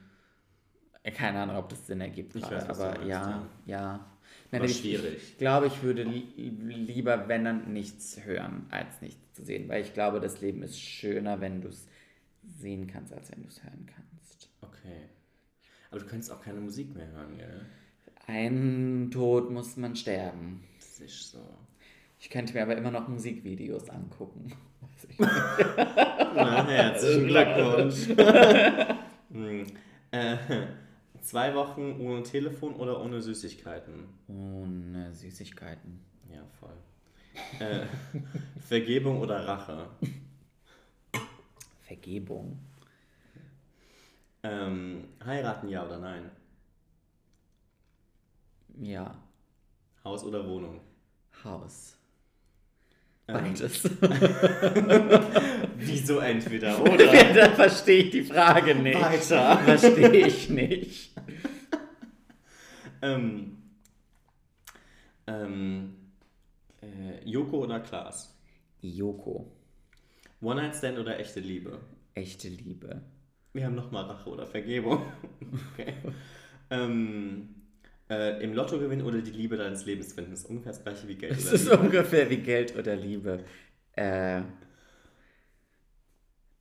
[1.14, 2.40] Keine Ahnung, ob das Sinn ergibt Mhm.
[2.40, 4.06] Ich gerade, weiß, aber ja, ja.
[4.60, 5.16] Nein, ich, schwierig.
[5.16, 9.68] Ich glaube, ich würde li lieber, wenn dann nichts hören, als nichts zu sehen.
[9.68, 11.86] Weil ich glaube, das Leben ist schöner, wenn du es
[12.60, 14.48] sehen kannst, als wenn du es hören kannst.
[14.60, 15.08] Okay.
[15.90, 17.66] Aber du könntest auch keine Musik mehr hören, gell?
[18.26, 20.64] Ein Tod muss man sterben.
[20.78, 21.38] Das ist so.
[22.18, 24.52] Ich könnte mir aber immer noch Musikvideos angucken.
[25.18, 28.08] Na, herzlichen Glückwunsch.
[29.32, 29.66] Hm.
[30.12, 30.36] äh,
[31.24, 34.08] zwei Wochen ohne Telefon oder ohne Süßigkeiten?
[34.28, 36.00] Ohne Süßigkeiten.
[36.32, 36.76] Ja, voll.
[37.58, 37.86] Äh,
[38.60, 39.88] Vergebung oder Rache?
[41.82, 42.58] Vergebung.
[44.42, 46.30] Ähm, heiraten, ja oder nein?
[48.80, 49.14] Ja.
[50.04, 50.80] Haus oder Wohnung?
[51.44, 51.96] Haus.
[53.26, 53.82] Ähm, Beides.
[55.86, 57.34] Wieso entweder oder?
[57.34, 59.00] da verstehe ich die Frage nicht.
[59.00, 59.58] Weiter.
[59.58, 61.12] Verstehe ich nicht.
[63.02, 63.58] ähm,
[65.26, 65.94] ähm,
[66.82, 68.36] äh, Joko oder Klaas?
[68.82, 69.50] Joko.
[70.40, 71.80] One-Night-Stand oder echte Liebe?
[72.14, 73.00] Echte Liebe.
[73.54, 75.02] Wir haben nochmal Rache oder Vergebung.
[75.74, 75.94] Okay.
[76.70, 77.48] ähm,
[78.10, 81.32] äh, Im Lottogewinn oder die Liebe deines Lebens finden ist ungefähr das gleiche wie Geld
[81.32, 81.78] Es ist Liebe.
[81.78, 83.44] ungefähr wie Geld oder Liebe.
[83.92, 84.42] Äh,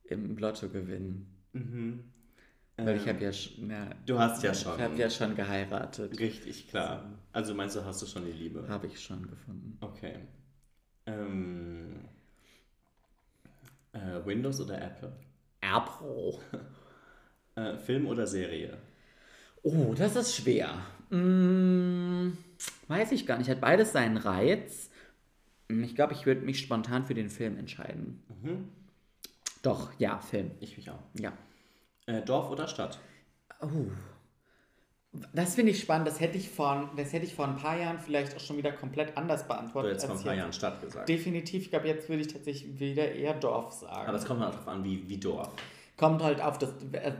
[0.04, 1.26] Im Lotto gewinnen.
[1.52, 2.04] Mhm.
[2.76, 3.70] Weil ich Ähm, habe ja schon.
[3.70, 4.74] Ja, Du hast ja schon.
[4.76, 6.18] Ich habe ja schon geheiratet.
[6.18, 7.04] Richtig, klar.
[7.32, 8.66] Also meinst du, hast du schon die Liebe?
[8.68, 9.78] Habe ich schon gefunden.
[9.80, 10.16] Okay.
[11.06, 12.08] Ähm,
[13.92, 15.12] äh, Windows oder Apple?
[15.60, 16.38] Apple.
[17.56, 18.78] Äh, Film oder Serie?
[19.62, 20.82] Oh, das ist schwer.
[21.10, 22.36] Hm,
[22.88, 23.48] weiß ich gar nicht.
[23.50, 24.90] Hat beides seinen Reiz.
[25.68, 28.22] Ich glaube, ich würde mich spontan für den Film entscheiden.
[28.28, 28.68] Mhm.
[29.64, 30.50] Doch, ja, Film.
[30.60, 30.98] Ich mich auch.
[31.18, 31.32] Ja.
[32.06, 32.98] Äh, Dorf oder Stadt?
[33.60, 33.86] Oh.
[35.32, 36.06] Das finde ich spannend.
[36.06, 39.16] Das hätte ich, das hätte ich vor ein paar Jahren vielleicht auch schon wieder komplett
[39.16, 39.94] anders Du beantwortet.
[39.96, 40.34] hast vor ein paar.
[40.34, 41.08] Jahren Stadt gesagt.
[41.08, 41.62] Definitiv.
[41.62, 44.06] Ich glaube, jetzt würde ich tatsächlich wieder eher Dorf sagen.
[44.08, 45.50] Aber es kommt halt darauf an, wie, wie Dorf.
[45.96, 47.12] Kommt halt auf das, äh,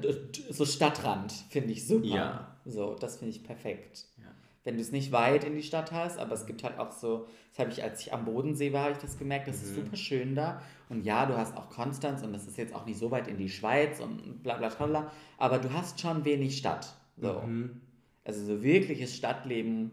[0.50, 2.06] so Stadtrand, finde ich super.
[2.06, 2.56] Ja.
[2.66, 4.04] So, das finde ich perfekt.
[4.18, 4.24] Ja.
[4.64, 7.28] Wenn du es nicht weit in die Stadt hast, aber es gibt halt auch so,
[7.50, 9.68] das habe ich, als ich am Bodensee war, habe ich das gemerkt, das Mhm.
[9.68, 10.62] ist super schön da.
[10.88, 13.36] Und ja, du hast auch Konstanz und das ist jetzt auch nicht so weit in
[13.36, 16.94] die Schweiz und bla bla bla, bla aber du hast schon wenig Stadt.
[17.18, 17.40] So.
[17.40, 17.80] Mhm.
[18.24, 19.90] Also so wirkliches Stadtleben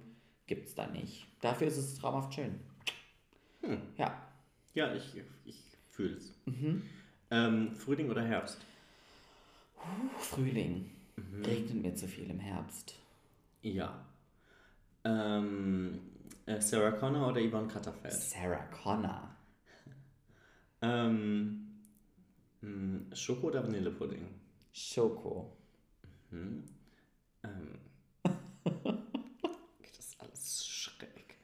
[0.48, 1.28] gibt es da nicht.
[1.42, 2.56] Dafür ist es traumhaft schön.
[3.62, 3.78] Hm.
[3.98, 4.22] Ja.
[4.74, 6.34] Ja, ich, ich fühle es.
[6.46, 6.84] Mhm.
[7.30, 8.58] Ähm, Frühling oder Herbst?
[10.18, 10.90] Frühling.
[11.18, 11.44] Mhm.
[11.46, 12.96] Regnet mir zu viel im Herbst.
[13.62, 14.06] Ja.
[15.04, 16.00] Ähm,
[16.46, 18.14] äh, Sarah Connor oder Yvonne Katterfeld?
[18.14, 19.36] Sarah Connor.
[20.82, 21.80] Ähm,
[22.62, 24.28] mh, Schoko oder Vanillepudding?
[24.74, 25.52] Schoko.
[26.32, 26.64] Hm.
[27.44, 27.80] Ähm,
[28.64, 31.36] das ist alles schräg.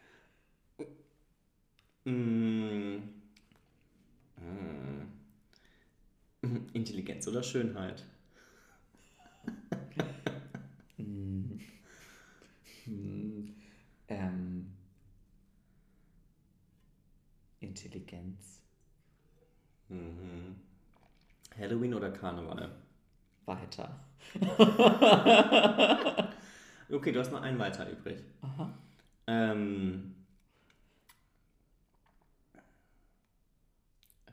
[2.06, 3.00] Mm.
[4.40, 5.08] Mm.
[6.74, 8.04] Intelligenz oder Schönheit?
[14.10, 14.18] Hm.
[14.18, 14.20] Hm.
[14.20, 14.74] Ähm.
[17.60, 18.62] Intelligenz.
[19.90, 20.56] Mhm.
[21.58, 22.72] Halloween oder Karneval?
[23.46, 24.00] Weiter.
[26.90, 28.24] Okay, du hast noch einen weiter übrig.
[28.42, 28.74] Aha.
[29.28, 30.16] Ähm,
[34.28, 34.32] äh,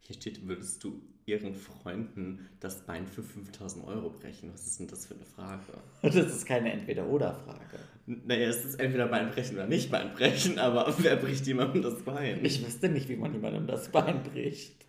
[0.00, 4.52] hier steht, würdest du ihren Freunden das Bein für 5000 Euro brechen?
[4.52, 5.62] Was ist denn das für eine Frage?
[6.02, 7.78] Das ist keine Entweder-Oder-Frage.
[8.06, 12.02] Naja, es ist entweder Bein brechen oder nicht Bein brechen, aber wer bricht jemandem das
[12.02, 12.44] Bein?
[12.44, 14.84] Ich wüsste nicht, wie man jemandem das Bein bricht.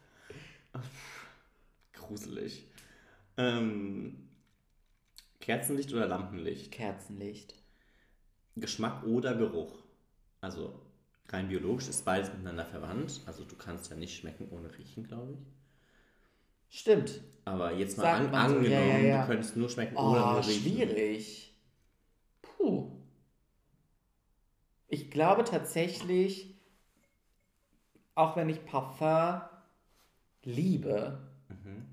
[1.93, 2.65] Gruselig.
[3.37, 4.29] Ähm,
[5.39, 6.71] Kerzenlicht oder Lampenlicht?
[6.71, 7.55] Kerzenlicht.
[8.55, 9.83] Geschmack oder Geruch?
[10.41, 10.81] Also
[11.29, 13.21] rein biologisch ist beides miteinander verwandt.
[13.25, 15.60] Also du kannst ja nicht schmecken ohne riechen, glaube ich.
[16.71, 17.21] Stimmt.
[17.45, 19.21] Aber jetzt mal an, man so, angenommen, ja, ja, ja.
[19.21, 20.61] du könntest nur schmecken oder Oh, nur riechen.
[20.63, 21.53] schwierig.
[22.41, 22.91] Puh.
[24.87, 26.55] Ich glaube tatsächlich,
[28.15, 29.41] auch wenn ich Parfum
[30.43, 31.85] liebe, Mhm.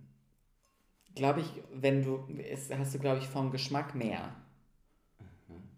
[1.15, 4.35] glaube ich, wenn du, es hast du, glaube ich, vom Geschmack mehr.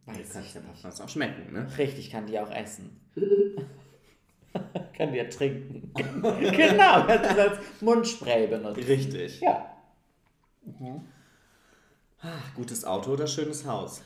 [0.07, 0.61] Du Weiß kannst ich ja.
[0.61, 1.69] Parfums auch schmecken, ne?
[1.79, 3.01] Richtig, kann die auch essen.
[5.01, 5.93] kann die ja trinken.
[5.95, 8.85] genau, das als Mundspray benutzen.
[8.85, 9.41] Richtig.
[9.41, 9.75] Ja.
[12.21, 14.03] Ach, gutes Auto oder schönes Haus?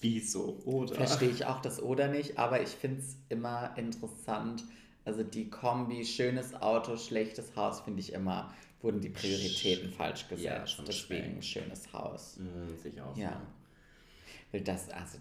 [0.00, 0.60] Wieso?
[0.66, 0.96] Oder?
[0.96, 4.64] Verstehe ich auch das oder nicht, aber ich finde es immer interessant.
[5.06, 10.76] Also die Kombi, schönes Auto, schlechtes Haus, finde ich immer, wurden die Prioritäten falsch gesetzt.
[10.78, 12.36] Ja, Deswegen schönes Haus.
[12.36, 13.40] Hm, sehe ich auch Ja.
[14.52, 15.18] Weil das, also,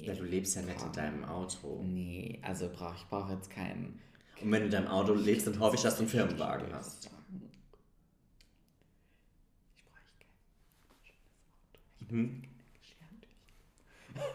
[0.00, 0.06] nee.
[0.06, 1.82] Ja, du lebst ja nicht in deinem Auto.
[1.84, 4.00] Nee, also brauch, ich brauche jetzt keinen.
[4.40, 6.74] Und wenn du in deinem Auto lebst, dann hoffe ich, dass du einen Firmenwagen Ich
[6.74, 7.10] hast.
[7.10, 7.50] brauche kein
[12.10, 12.42] Mhm.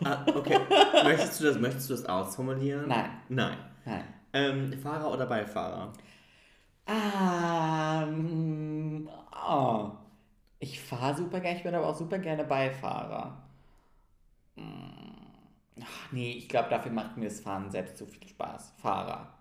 [0.04, 0.60] Ah, okay.
[1.04, 2.88] möchtest, du das, möchtest du das ausformulieren?
[2.88, 3.10] Nein.
[3.30, 3.58] Nein.
[3.86, 4.04] Nein.
[4.34, 5.94] Ähm, Fahrer oder Beifahrer?
[6.88, 8.10] Ähm,
[9.48, 9.92] oh.
[10.60, 13.38] Ich fahre super gerne, ich bin aber auch super gerne Beifahrer.
[14.56, 15.05] Hm.
[15.82, 18.74] Ach, nee, ich glaube, dafür macht mir das Fahren selbst zu viel Spaß.
[18.82, 19.38] Fahrer.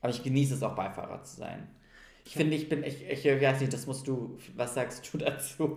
[0.00, 1.68] Aber ich genieße es auch, Beifahrer zu sein.
[2.24, 5.76] Ich finde, ich bin, ich, ich weiß nicht, das musst du, was sagst du dazu?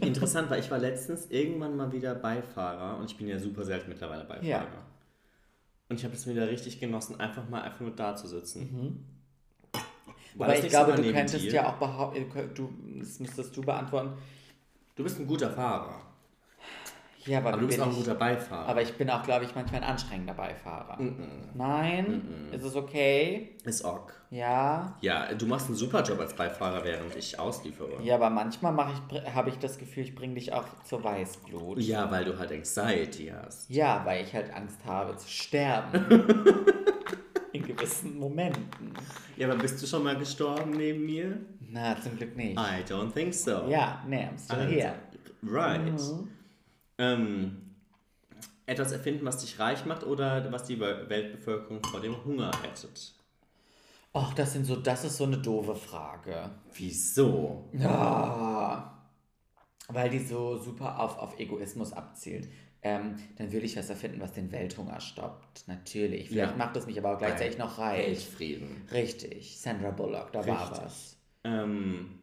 [0.00, 3.88] Interessant, weil ich war letztens irgendwann mal wieder Beifahrer und ich bin ja super selten
[3.88, 4.46] mittlerweile Beifahrer.
[4.46, 4.66] Ja.
[5.88, 9.06] Und ich habe es wieder richtig genossen, einfach mal einfach nur da zu sitzen.
[10.38, 11.52] Aber das ich glaube, du könntest dir?
[11.52, 14.12] ja auch behaupten, du, das müsstest du beantworten.
[14.94, 16.00] Du bist ein guter Fahrer,
[17.26, 18.68] Ja, aber, aber du bist auch ein guter Beifahrer.
[18.68, 20.98] aber ich bin auch, glaube ich, manchmal ein anstrengender Beifahrer.
[21.00, 21.26] Mm-mm.
[21.54, 22.48] Nein?
[22.52, 23.56] Ist es okay?
[23.64, 24.12] Ist ok.
[24.30, 24.96] Ja.
[25.00, 28.02] Ja, du machst einen super Job als Beifahrer, während ich ausliefere.
[28.02, 28.76] Ja, aber manchmal
[29.10, 31.80] ich, habe ich das Gefühl, ich bringe dich auch zur Weißglut.
[31.80, 33.68] Ja, weil du halt Anxiety hast.
[33.70, 36.24] Ja, weil ich halt Angst habe zu sterben.
[37.52, 38.92] In gewissen Momenten.
[39.36, 41.38] Ja, aber bist du schon mal gestorben neben mir?
[41.70, 42.58] Na, zum Glück nicht.
[42.58, 43.66] I don't think so.
[43.68, 44.94] Ja, nee, I'm still Also, here.
[45.42, 45.92] Right.
[45.92, 46.28] Mhm.
[46.98, 47.74] Ähm,
[48.66, 53.14] etwas erfinden, was dich reich macht oder was die Wel- Weltbevölkerung vor dem Hunger rettet?
[54.12, 56.50] Och, das sind so, das ist so eine doofe Frage.
[56.74, 57.68] Wieso?
[57.72, 58.94] Ja.
[59.88, 62.48] Weil die so super auf, auf Egoismus abzielt.
[62.82, 65.66] Ähm, dann würde ich was erfinden, was den Welthunger stoppt.
[65.66, 66.28] Natürlich.
[66.28, 66.56] Vielleicht Ja.
[66.56, 68.06] macht es mich aber auch gleichzeitig noch reich.
[68.06, 68.86] Weltfrieden.
[68.92, 69.58] Richtig.
[69.60, 70.84] Sandra Bullock, da war Richtig.
[70.84, 71.16] was.
[71.44, 72.20] Ähm,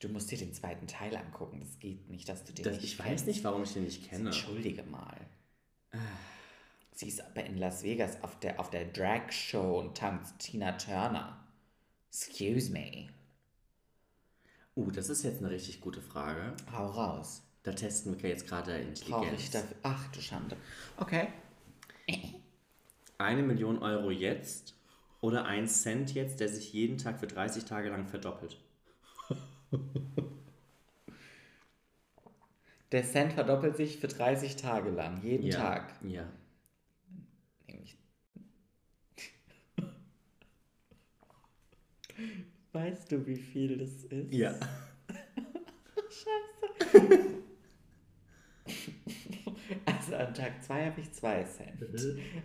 [0.00, 1.60] Du musst dir den zweiten Teil angucken.
[1.60, 3.26] Das geht nicht, dass du den das, nicht ich weiß kennst.
[3.26, 4.26] nicht, warum ich den nicht kenne.
[4.26, 5.16] Entschuldige mal.
[6.92, 11.44] Sie ist aber in Las Vegas auf der, auf der Drag-Show und tanzt Tina Turner.
[12.10, 13.08] Excuse me.
[14.76, 16.54] Uh, das ist jetzt eine richtig gute Frage.
[16.72, 17.42] Hau raus.
[17.64, 19.50] Da testen wir jetzt gerade Brauche ich Intelligenz.
[19.50, 19.76] dafür.
[19.82, 20.56] Ach du Schande.
[20.96, 21.28] Okay.
[23.18, 24.74] Eine Million Euro jetzt
[25.20, 28.56] oder ein Cent jetzt, der sich jeden Tag für 30 Tage lang verdoppelt.
[32.92, 35.22] Der Cent verdoppelt sich für 30 Tage lang.
[35.22, 35.56] Jeden ja.
[35.56, 35.94] Tag.
[36.02, 36.28] Ja.
[37.66, 37.96] Nämlich.
[42.72, 44.32] Weißt du, wie viel das ist?
[44.32, 44.54] Ja.
[49.84, 51.82] Also an Tag 2 habe ich 2 Cent.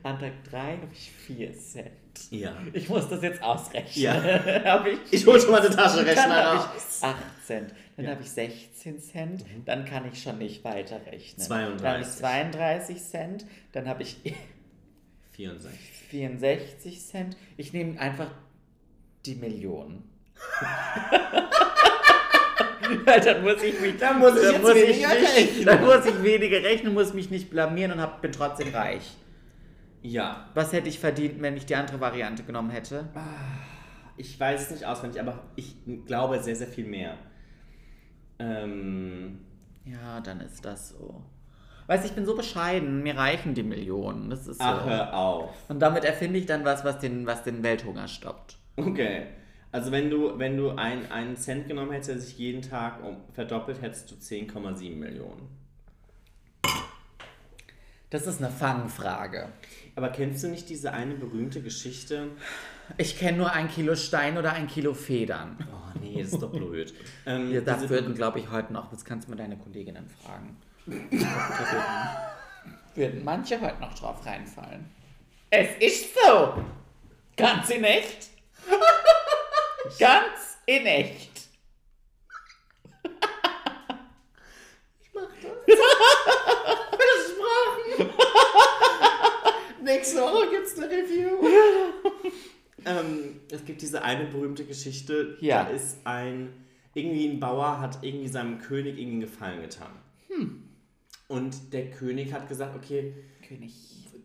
[0.03, 1.91] An Tag 3 habe ich 4 Cent.
[2.29, 2.55] Ja.
[2.73, 4.03] Ich muss das jetzt ausrechnen.
[4.03, 4.85] Ja.
[4.85, 6.67] ich, Ich hol schon mal den Taschenrechner raus.
[6.99, 7.73] ich 8 Cent.
[7.95, 8.11] Dann Ja.
[8.11, 9.45] habe ich 16 Cent.
[9.65, 11.45] Dann kann ich schon nicht weiterrechnen.
[11.45, 11.81] 32.
[11.81, 13.45] Dann habe ich 32 Cent.
[13.71, 14.17] Dann habe ich
[15.31, 15.79] 64.
[16.09, 17.37] 64 Cent.
[17.57, 18.29] Ich nehme einfach
[19.25, 20.03] die Million.
[23.05, 25.65] Dann muss ich mich, Dann muss ich jetzt muss weniger nicht, rechnen.
[25.65, 29.15] Dann muss ich weniger rechnen, muss mich nicht blamieren und hab, bin trotzdem reich.
[30.01, 30.49] Ja.
[30.53, 33.07] Was hätte ich verdient, wenn ich die andere Variante genommen hätte?
[34.17, 37.17] Ich weiß es nicht auswendig, aber ich glaube sehr, sehr viel mehr.
[38.39, 39.39] Ähm,
[39.85, 41.23] Ja, dann ist das so.
[41.87, 44.29] Weißt du, ich bin so bescheiden, mir reichen die Millionen.
[44.29, 44.63] Das ist so.
[44.63, 45.49] ach, hör auf.
[45.69, 48.57] Und damit erfinde ich dann was, was den, was den Welthunger stoppt.
[48.77, 49.27] Okay.
[49.73, 53.17] Also wenn du, wenn du ein, einen Cent genommen hättest, der sich jeden Tag um,
[53.33, 55.49] verdoppelt, hättest du 10,7 Millionen.
[58.11, 59.49] Das ist eine Fangfrage.
[59.95, 62.27] Aber kennst du nicht diese eine berühmte Geschichte?
[62.97, 65.57] Ich kenne nur ein Kilo Stein oder ein Kilo Federn.
[65.71, 66.93] Oh nee, das ist doch blöd.
[67.25, 70.07] ähm, Ja, da diese würden, glaube ich, heute noch, das kannst du mal deine Kolleginnen
[70.07, 70.55] fragen.
[72.93, 74.85] Würden, manche heute noch drauf reinfallen.
[75.49, 76.63] Es ist so!
[77.35, 78.29] Ganz in echt?
[79.99, 81.29] Ganz In echt.
[85.01, 85.51] Ich mach das.
[87.97, 88.13] Versprochen.
[89.83, 91.31] Nächste Woche gibt's eine Review.
[92.85, 95.37] ähm, es gibt diese eine berühmte Geschichte.
[95.41, 95.65] Ja.
[95.65, 96.53] Da ist ein,
[96.93, 99.91] irgendwie ein Bauer hat irgendwie seinem König irgendwie einen Gefallen getan.
[100.27, 100.69] Hm.
[101.27, 103.13] Und der König hat gesagt, okay,
[103.45, 103.73] König.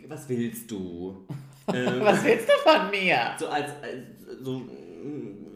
[0.06, 1.26] was willst du?
[1.72, 3.34] ähm, Was willst du von mir?
[3.38, 4.04] so als, als
[4.40, 5.47] so mm,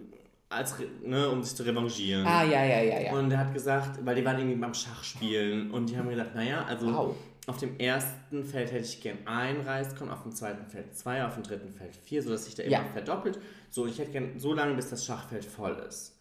[0.53, 0.75] als
[1.05, 2.27] ne, um sich zu revanchieren.
[2.27, 3.13] Ah, ja, ja, ja, ja.
[3.13, 6.65] Und er hat gesagt, weil die waren irgendwie beim Schachspielen und die haben gesagt, naja,
[6.67, 7.17] also Wow.
[7.47, 11.35] auf dem ersten Feld hätte ich gern ein Reiskorn, auf dem zweiten Feld zwei, auf
[11.35, 12.85] dem dritten Feld vier, sodass sich da immer Ja.
[12.93, 13.39] verdoppelt.
[13.71, 16.19] So, ich hätte gern so lange, bis das Schachfeld voll ist.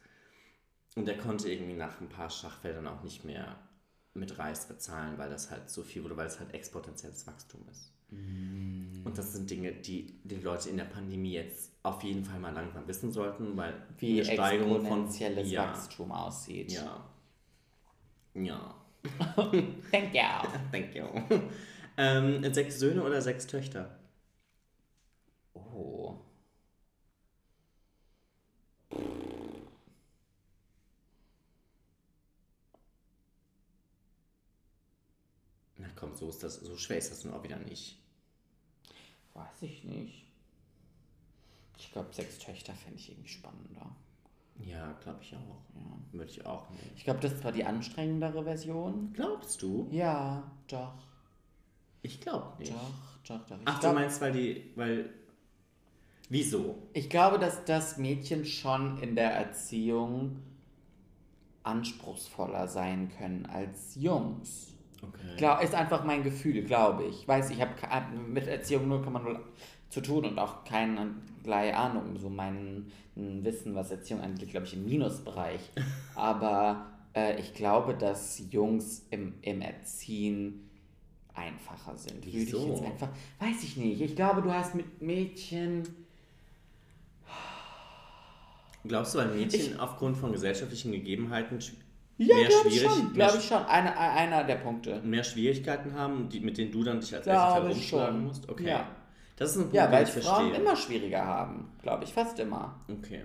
[0.96, 3.56] Und er konnte irgendwie nach ein paar Schachfeldern auch nicht mehr
[4.14, 7.92] mit Reis bezahlen, weil das halt so viel wurde, weil es halt exponentielles Wachstum ist.
[8.12, 12.54] Und das sind Dinge, die die Leute in der Pandemie jetzt auf jeden Fall mal
[12.54, 15.10] langsam wissen sollten, weil Wie eine Steigerung von
[15.46, 16.72] ja, Wachstum aussieht.
[16.74, 17.08] ja.
[18.34, 18.76] Ja.
[19.92, 20.22] Thank you.
[20.72, 21.06] Thank you.
[21.98, 24.00] ähm, sechs Söhne oder sechs Töchter?
[25.54, 26.18] Oh.
[35.78, 38.01] Na komm, so ist das, so schwer ist das nun auch wieder nicht.
[39.34, 40.26] Weiß ich nicht.
[41.78, 43.96] Ich glaube, sechs Töchter fände ich irgendwie spannender.
[44.60, 45.62] Ja, glaube ich auch.
[45.76, 46.18] Ja.
[46.18, 46.92] Würde ich auch nicht.
[46.96, 49.12] Ich glaube, das war die anstrengendere Version.
[49.14, 49.88] Glaubst du?
[49.92, 50.94] Ja, doch.
[52.04, 52.72] Ich glaube nicht.
[52.72, 53.56] Doch, doch, doch.
[53.58, 55.10] Ich, Ach, du glaub, meinst, weil die, weil.
[56.30, 56.78] Wieso?
[56.94, 60.38] ich glaube, dass das Mädchen schon in der Erziehung
[61.64, 64.71] anspruchsvoller sein können als Jungs.
[65.02, 65.36] Okay.
[65.38, 67.28] Glaub, ist einfach mein Gefühl, glaube ich.
[67.28, 67.72] Weiß, ich habe
[68.28, 69.40] mit Erziehung nur kann man nur
[69.90, 72.18] zu tun und auch keinerlei Ahnung.
[72.18, 75.62] So mein mm, Wissen, was Erziehung angeht, glaube ich, im Minusbereich.
[76.16, 76.86] Aber
[77.16, 80.70] äh, ich glaube, dass Jungs im, im Erziehen
[81.34, 82.26] einfacher sind.
[82.26, 83.10] Würde ich jetzt einfach.
[83.40, 84.02] Weiß ich nicht.
[84.02, 85.84] Ich glaube, du hast mit Mädchen.
[88.84, 91.60] Glaubst du, weil Mädchen aufgrund von gesellschaftlichen Gegebenheiten
[92.28, 93.14] Ja, glaube ich schon.
[93.14, 93.64] Glaube ich schon.
[93.66, 95.02] Eine, einer der Punkte.
[95.02, 98.24] mehr Schwierigkeiten haben, die, mit denen du dann dich als Glaube Elternteil ich rumschlagen schon.
[98.26, 98.50] musst?
[98.50, 98.68] Okay.
[98.68, 98.88] Ja.
[99.38, 100.62] Das ist ein Punkt, Ja, den weil ich Frauen verstehe.
[100.62, 101.72] immer schwieriger haben.
[101.82, 102.80] Glaube ich, fast immer.
[102.90, 103.24] Okay.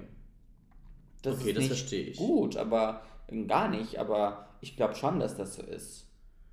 [1.23, 2.17] Das Okay, ist das verstehe ich.
[2.17, 3.99] gut, aber ähm, gar nicht.
[3.99, 6.07] Aber ich glaube schon, dass das so ist.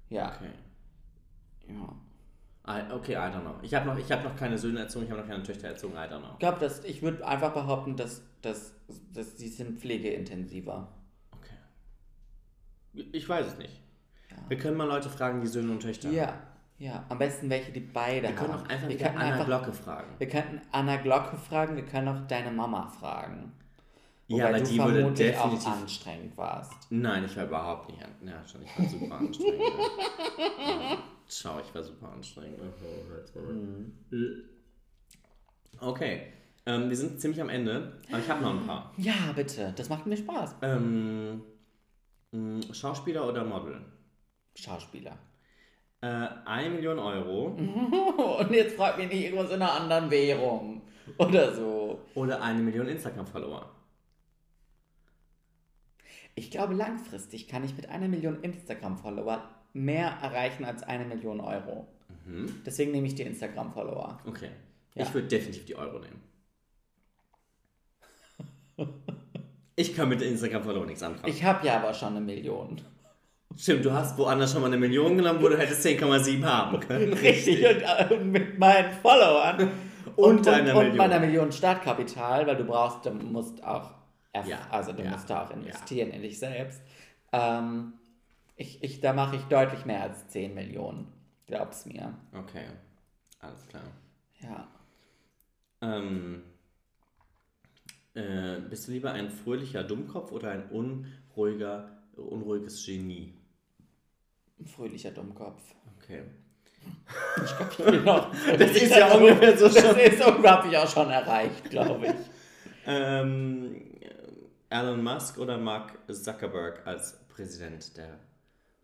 [0.09, 0.33] Ja.
[0.35, 0.49] Okay.
[1.69, 1.95] ja.
[2.65, 3.55] I, okay, I don't know.
[3.61, 5.95] Ich habe noch, ich hab noch keine Söhne erzogen, ich habe noch keine Töchter erzogen,
[5.95, 6.31] I don't know.
[6.33, 8.73] Ich glaube, dass ich würde einfach behaupten, dass, dass,
[9.13, 10.87] dass sie sind pflegeintensiver.
[12.93, 13.79] Ich weiß es nicht.
[14.29, 14.37] Ja.
[14.49, 16.15] Wir können mal Leute fragen, die Söhne und Töchter haben.
[16.15, 16.33] Ja,
[16.79, 17.05] ja.
[17.09, 18.63] Am besten welche, die beide Wir können haben.
[18.65, 20.07] auch einfach wir Anna einfach, Glocke fragen.
[20.17, 23.53] Wir könnten Anna Glocke fragen, wir können auch deine Mama fragen.
[24.27, 25.67] Ja, Wobei aber du die würde vermutlich definitiv.
[25.67, 26.73] auch anstrengend warst.
[26.89, 28.01] Nein, ich war überhaupt nicht.
[28.03, 29.59] an- Ja, schon, ich war super anstrengend.
[29.59, 30.97] ja.
[31.27, 32.59] Schau, ich war super anstrengend.
[35.79, 36.21] Okay,
[36.65, 38.93] ähm, wir sind ziemlich am Ende, aber ich habe noch ein paar.
[38.97, 39.73] Ja, bitte.
[39.75, 40.55] Das macht mir Spaß.
[40.61, 41.41] Ähm,
[42.71, 43.81] Schauspieler oder Model?
[44.55, 45.17] Schauspieler.
[46.01, 47.45] Äh, eine Million Euro
[48.39, 50.81] Und jetzt fragt mich nicht irgendwas in einer anderen Währung.
[51.17, 51.99] Oder so.
[52.15, 53.69] oder eine Million Instagram-Follower?
[56.35, 61.87] Ich glaube, langfristig kann ich mit einer Million Instagram-Follower mehr erreichen als eine Million Euro.
[62.25, 62.63] Mhm.
[62.65, 64.19] Deswegen nehme ich die Instagram-Follower.
[64.25, 64.49] Okay.
[64.95, 65.03] Ja.
[65.03, 66.21] Ich würde definitiv die Euro nehmen.
[69.75, 71.31] Ich kann mit der Instagram-Follower nichts anfangen.
[71.31, 72.81] Ich habe ja aber schon eine Million.
[73.57, 77.13] Stimmt, du hast woanders schon mal eine Million genommen, wo du hättest 10,7 haben können.
[77.13, 77.63] Richtig.
[77.65, 79.71] Und, und mit meinen Followern.
[80.15, 80.97] Und deiner und, Million.
[80.97, 83.91] meiner Million Startkapital, weil du brauchst, du musst auch,
[84.45, 85.55] Ja, also du ja, musst auch ja.
[85.55, 86.81] investieren in dich selbst.
[87.31, 87.93] Ähm,
[88.55, 91.11] ich, ich, da mache ich deutlich mehr als 10 Millionen.
[91.47, 92.13] Glaub's mir.
[92.33, 92.65] Okay,
[93.39, 93.83] alles klar.
[94.39, 94.67] Ja.
[95.81, 96.43] Ähm,
[98.15, 103.33] äh, bist du lieber ein fröhlicher Dummkopf oder ein unruhiger, unruhiges Genie?
[104.59, 105.61] Ein fröhlicher Dummkopf.
[105.97, 106.23] Okay.
[107.43, 108.27] Ich glaube, ich bin auch.
[108.57, 109.97] Das ist ja ungefähr so Das schon.
[109.97, 112.13] ist unglaublich auch schon erreicht, glaube ich.
[112.85, 113.81] Ähm,
[114.69, 118.19] Elon Musk oder Mark Zuckerberg als Präsident der,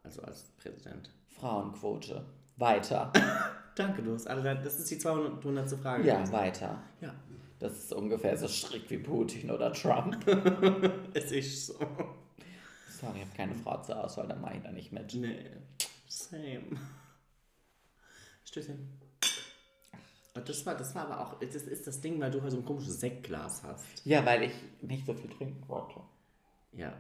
[0.04, 1.10] also als Präsident?
[1.28, 2.24] Frauenquote.
[2.56, 3.12] Weiter.
[3.76, 5.70] Danke, du hast alle, das ist die 200.
[5.82, 6.08] Frage.
[6.08, 6.32] Ja, gewesen.
[6.32, 6.82] weiter.
[7.02, 7.14] Ja,
[7.60, 10.26] Das ist ungefähr so schräg wie Putin oder Trump.
[11.14, 11.74] es ist so.
[13.00, 15.14] Sorry, ich habe keine Frau zur Auswahl, dann mache ich da nicht mit.
[15.16, 15.46] Nee,
[16.08, 16.80] same.
[18.46, 19.00] Stößchen.
[20.34, 22.66] Das war, das war aber auch, das ist das Ding, weil du halt so ein
[22.66, 24.06] komisches Sektglas hast.
[24.06, 26.00] Ja, weil ich nicht so viel trinken wollte.
[26.72, 26.94] Ja.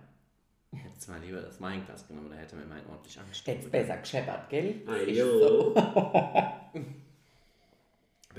[0.72, 3.62] Ich hätte zwar lieber das Weinglas genommen, da hätte man meinen ordentlich angestoßen.
[3.62, 4.82] Jetzt besser gescheppert, gell?
[4.88, 5.39] Ah, Ich jo.
[5.39, 5.76] so.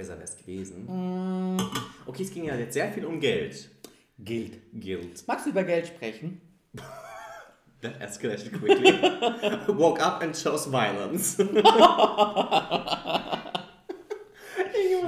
[0.00, 1.60] Besser wäre es gewesen.
[2.06, 3.68] Okay, es ging ja jetzt sehr viel um Geld.
[4.18, 4.54] Gilt.
[4.72, 5.22] Guild.
[5.26, 6.40] Magst du über Geld sprechen?
[7.82, 8.94] That escalated quickly.
[9.68, 11.38] Woke up and chose violence.
[11.38, 11.66] Irgendjemand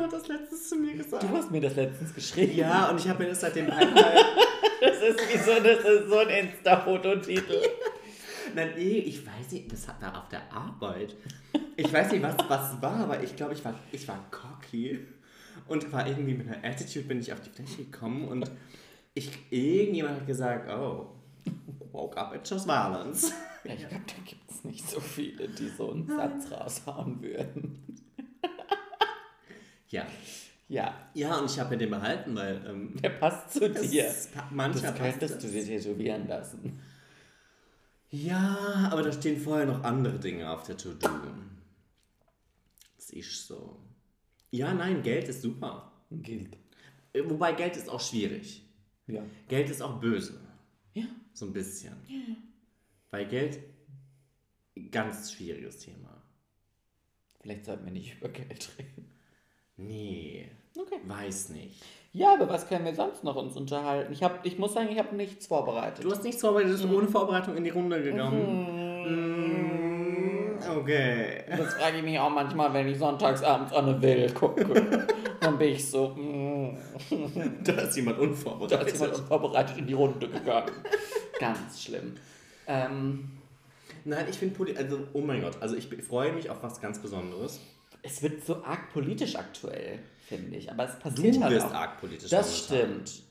[0.05, 1.23] hat das letztens zu mir gesagt.
[1.23, 2.55] Du hast mir das letztens geschrieben.
[2.55, 4.15] Ja, und ich habe mir das seitdem einmal.
[4.83, 7.63] Das ist wie so, das ist so ein Insta-Fototitel.
[8.55, 11.15] Nein, nee, ich weiß nicht, das hat da auf der Arbeit.
[11.77, 15.01] Ich weiß nicht, was was war, aber ich glaube, ich war, ich war cocky
[15.69, 18.51] und war irgendwie mit einer Attitude bin ich auf die Fläche gekommen und
[19.15, 21.15] ich, irgendjemand hat gesagt, oh,
[21.93, 23.33] woke up and chose violence.
[23.65, 27.79] Ja, ich glaube, da gibt es nicht so viele, die so einen Satz raushauen würden.
[29.89, 30.07] Ja.
[30.69, 34.11] Ja, Ja, und ich habe mir den behalten, weil ähm, der passt zu dir.
[34.51, 35.53] manchmal Das könntest du das.
[35.53, 36.81] dir tätowieren lassen.
[38.13, 41.09] Ja, aber da stehen vorher noch andere Dinge auf der To-Do.
[42.97, 43.81] Das ist so.
[44.51, 45.91] Ja, nein, Geld ist super.
[46.11, 46.57] Gilt.
[47.15, 48.63] Äh, Wobei Geld ist auch schwierig.
[49.07, 49.25] Ja.
[49.49, 50.39] Geld ist auch böse.
[50.93, 51.07] Ja.
[51.33, 51.97] So ein bisschen.
[53.11, 53.61] Weil Geld,
[54.91, 56.23] ganz schwieriges Thema.
[57.41, 59.11] Vielleicht sollten wir nicht über Geld reden.
[59.79, 61.01] Nee, Okay.
[61.07, 61.83] weiß nicht.
[62.15, 64.13] Ja, aber was können wir sonst noch uns unterhalten?
[64.13, 66.05] Ich, hab, ich muss sagen, ich habe nichts vorbereitet.
[66.05, 69.63] Du hast nichts vorbereitet, du bist ohne Vorbereitung in die Runde gegangen.
[69.69, 70.33] Mm,
[70.79, 71.43] Okay.
[71.49, 75.07] Das frage ich mich auch manchmal, wenn ich sonntagsabends Anne Will gucke.
[75.41, 76.77] Dann bin ich so, mm,
[77.65, 78.93] Da ist jemand da ist unvorbereitet.
[78.95, 80.71] jemand unvorbereitet in die Runde gegangen.
[81.41, 82.15] Ganz schlimm.
[82.69, 83.31] Ähm,
[84.05, 86.99] Nein, ich finde, Poli also, oh mein Gott, also ich freue mich auf was ganz
[87.01, 87.61] Besonderes.
[88.03, 89.99] es wird so arg politisch aktuell,
[90.39, 90.71] finde ich.
[90.71, 91.75] Aber es Du passiert halt bist auch.
[91.75, 92.31] arg politisch.
[92.31, 92.89] Das momentan.
[93.07, 93.23] stimmt.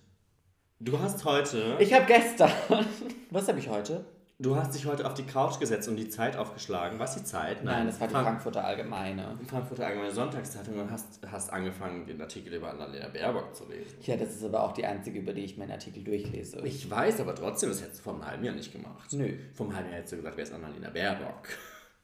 [0.79, 2.51] Du hast heute, Ich habe gestern.
[3.29, 4.03] Was habe ich heute?
[4.39, 6.97] du hast dich heute auf die Couch gesetzt und die Zeit aufgeschlagen.
[6.97, 7.63] Was die Zeit?
[7.63, 9.37] Nein, das war die Frank Frankfurter Allgemeine.
[9.47, 13.97] Frankfurter Allgemeine Sonntagszeitung und hast, hast angefangen, den Artikel über Annalena Baerbock zu lesen.
[14.01, 16.59] Ja, das ist aber auch die einzige, über die ich meinen Artikel durchlese.
[16.63, 19.13] Ich weiß, aber trotzdem, das hättest du vor einem halben Jahr nicht gemacht.
[19.13, 19.31] Nö.
[19.53, 21.47] Vor einem halben Jahr hättest du gesagt, wer ist Annalena Baerbock?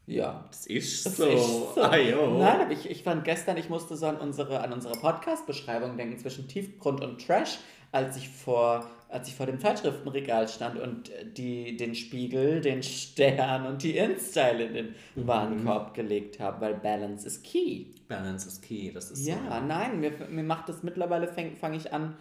[0.07, 0.45] Ja.
[0.49, 1.25] Das ist Das so.
[1.25, 1.81] ist so.
[1.81, 1.89] Ah.
[1.95, 6.17] Nein, aber ich, ich fand gestern, ich musste so an unsere, an unsere Podcast-Beschreibung denken
[6.17, 7.59] zwischen Tiefgrund und Trash,
[7.91, 13.65] als ich vor, als ich vor dem Zeitschriftenregal stand und die, den Spiegel, den Stern
[13.65, 15.27] und die InStyle in den Mhm.
[15.27, 17.87] Warenkorb gelegt habe, weil Balance is key.
[18.07, 19.65] Balance is key, das ist Ja, so.
[19.65, 22.15] nein, mir, mir macht das mittlerweile, fange fang ich an,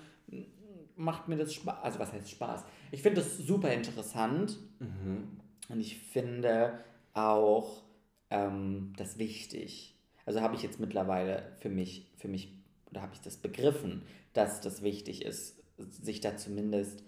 [0.97, 1.77] macht mir das Spaß.
[1.83, 2.65] Also, was heißt Spaß?
[2.91, 4.57] Ich finde das super interessant
[5.69, 6.81] und ich finde
[7.17, 7.83] auch
[8.31, 9.95] ähm, das wichtig.
[10.25, 12.53] Also habe ich jetzt mittlerweile für mich, für mich,
[12.91, 14.03] oder habe ich das begriffen,
[14.33, 17.05] dass das wichtig ist, sich da zumindest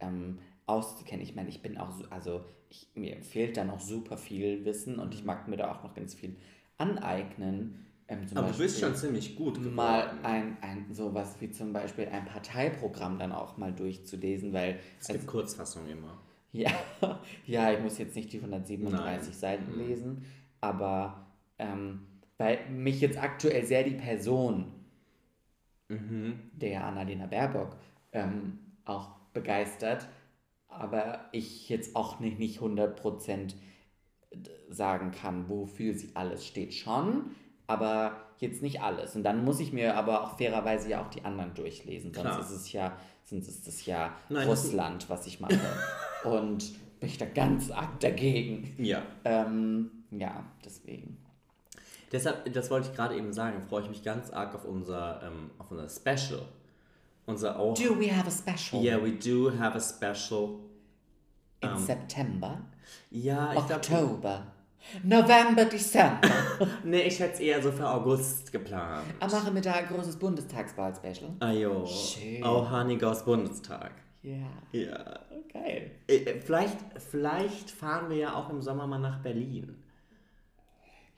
[0.00, 1.22] ähm, auszukennen.
[1.22, 4.98] Ich meine, ich bin auch so, also ich, mir fehlt da noch super viel Wissen
[4.98, 6.36] und ich mag mir da auch noch ganz viel
[6.78, 7.86] aneignen.
[8.08, 9.74] Ähm, Aber du bist Beispiel schon ziemlich gut geworden.
[9.74, 15.08] mal ein, ein sowas wie zum Beispiel ein Parteiprogramm dann auch mal durchzulesen, weil es
[15.08, 16.18] gibt Kurzfassung immer.
[16.52, 16.70] Ja,
[17.46, 19.20] ja, ich muss jetzt nicht die 137 Nein.
[19.32, 20.24] Seiten lesen,
[20.60, 21.26] aber
[21.58, 22.06] ähm,
[22.38, 24.72] weil mich jetzt aktuell sehr die Person
[26.52, 27.76] der Annalena Baerbock
[28.12, 30.08] ähm, auch begeistert,
[30.68, 33.54] aber ich jetzt auch nicht, nicht 100%
[34.70, 37.32] sagen kann, wofür sie alles steht schon,
[37.66, 39.14] aber jetzt nicht alles.
[39.14, 42.40] Und dann muss ich mir aber auch fairerweise ja auch die anderen durchlesen, sonst Klar.
[42.40, 42.96] ist es ja,
[43.32, 45.58] sonst ist es ja Nein, Russland, was ich mache.
[46.24, 48.74] Und bin ich da ganz arg dagegen.
[48.78, 49.02] Ja.
[49.24, 51.18] Ähm, ja, deswegen.
[52.12, 55.50] Deshalb, das wollte ich gerade eben sagen, freue ich mich ganz arg auf unser, ähm,
[55.58, 56.42] auf unser Special.
[57.24, 60.58] Unser oh, Do we have a special Yeah, we do have a special.
[61.60, 62.60] in September,
[63.10, 63.74] Ja, ich glaube.
[63.74, 64.51] Oktober,
[65.02, 66.20] November, Dezember?
[66.84, 69.04] Nee, ich hätte es eher so für August geplant.
[69.20, 71.30] Ah, machen wir da ein großes Bundestagswahl-Special?
[71.40, 71.86] Ajo.
[71.86, 72.44] Schön.
[72.44, 73.92] Oh, Honey Goes Bundestag.
[74.22, 74.36] Ja,
[74.72, 74.98] Ja.
[75.52, 75.90] geil.
[76.08, 76.76] Äh, äh, Vielleicht,
[77.10, 79.76] vielleicht fahren wir ja auch im Sommer mal nach Berlin.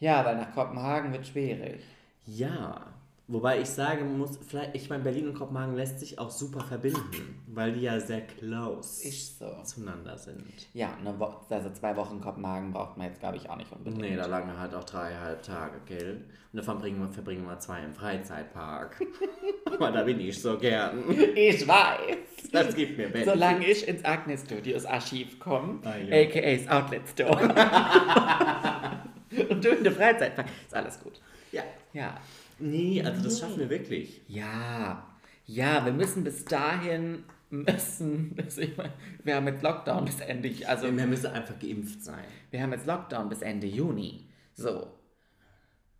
[0.01, 1.81] Ja, weil nach Kopenhagen wird schwierig.
[2.27, 2.94] Ja.
[3.27, 7.43] Wobei ich sagen muss, vielleicht, ich meine, Berlin und Kopenhagen lässt sich auch super verbinden,
[7.47, 9.47] weil die ja sehr close so.
[9.63, 10.45] zueinander sind.
[10.75, 14.03] Ja, Wo also zwei Wochen Kopenhagen braucht man jetzt, glaube ich, auch nicht unbedingt.
[14.03, 16.17] Nee, da lagen wir halt auch dreieinhalb Tage, gell?
[16.53, 19.01] Und davon verbringen wir, verbringen wir zwei im Freizeitpark.
[19.65, 21.03] Aber da bin ich so gern.
[21.35, 22.51] Ich weiß.
[22.53, 23.31] Das gibt mir Berlin.
[23.33, 26.29] Solange ich ins Agnes Studios Archiv komme, Ah, ja.
[26.29, 27.41] aka das Outlet Store.
[29.51, 31.21] Und du in der Freizeitpark, ist alles gut.
[31.53, 31.63] Ja.
[31.95, 32.19] Ja.
[32.59, 34.23] Nee, also das schaffen wir wirklich.
[34.29, 35.15] Ja,
[35.47, 38.93] ja, wir müssen bis dahin müssen, ich meine,
[39.23, 42.25] wir haben jetzt Lockdown bis Ende, also Wir müssen einfach geimpft sein.
[42.51, 44.27] wir haben jetzt Lockdown bis Ende Juni.
[44.55, 44.89] So.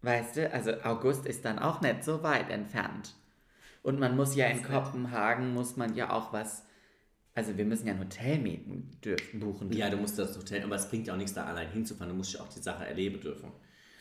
[0.03, 3.15] Weißt du, also August ist dann auch nicht so weit entfernt.
[3.83, 6.65] Und man muss ja in Kopenhagen, muss man ja auch was,
[7.35, 9.73] also wir müssen ja ein Hotel mieten, dürfen, buchen.
[9.73, 12.11] Ja, du musst das Hotel, aber es bringt ja auch nichts, da allein hinzufahren.
[12.11, 13.51] Du musst ja auch die Sache erleben dürfen.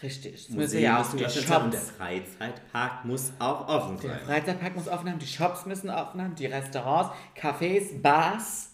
[0.03, 0.49] Richtig.
[0.49, 1.91] Müssen Museen ja auch die sein und der Shops.
[1.91, 4.19] Freizeitpark muss auch offen Der sein.
[4.25, 8.73] Freizeitpark muss offen haben, die Shops müssen offen haben, die Restaurants, Cafés, Bars,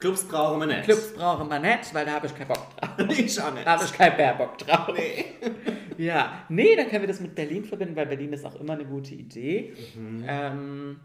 [0.00, 0.84] Clubs brauchen wir nicht.
[0.84, 2.90] Clubs brauchen wir nicht, weil da habe ich keinen Bock drauf.
[3.10, 3.66] ich auch nicht.
[3.66, 4.88] Da habe ich keinen Bärbock drauf.
[4.94, 5.24] Nee.
[5.98, 8.86] Ja, nee, dann können wir das mit Berlin verbinden, weil Berlin ist auch immer eine
[8.86, 9.74] gute Idee.
[9.94, 10.24] Mhm.
[10.26, 11.00] Ähm,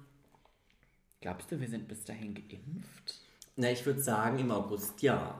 [1.20, 3.20] glaubst du, wir sind bis dahin geimpft?
[3.57, 5.36] Na, ich würde sagen, im August ja.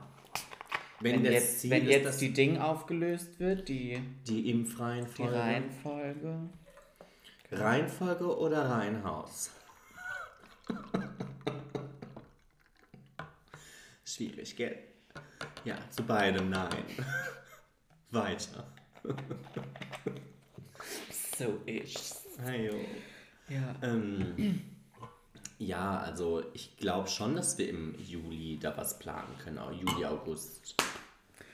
[1.02, 5.36] Wenn, Wenn das jetzt, Ziel wenn jetzt die Ding aufgelöst wird, die, die die Impfreihenfolge.
[5.36, 6.50] Reihenfolge.
[7.52, 9.52] Reihenfolge oder Reihenhaus?
[14.06, 14.78] Schwierig, gell?
[15.66, 16.86] Ja, zu beidem nein.
[18.12, 18.66] Weiter.
[21.38, 22.26] So ist.
[22.46, 22.76] Ayo.
[23.50, 23.76] Ja.
[23.82, 24.62] Ähm,
[25.58, 29.58] ja, also ich glaube schon, dass wir im Juli da was planen können.
[29.58, 30.76] Auch Juli, August.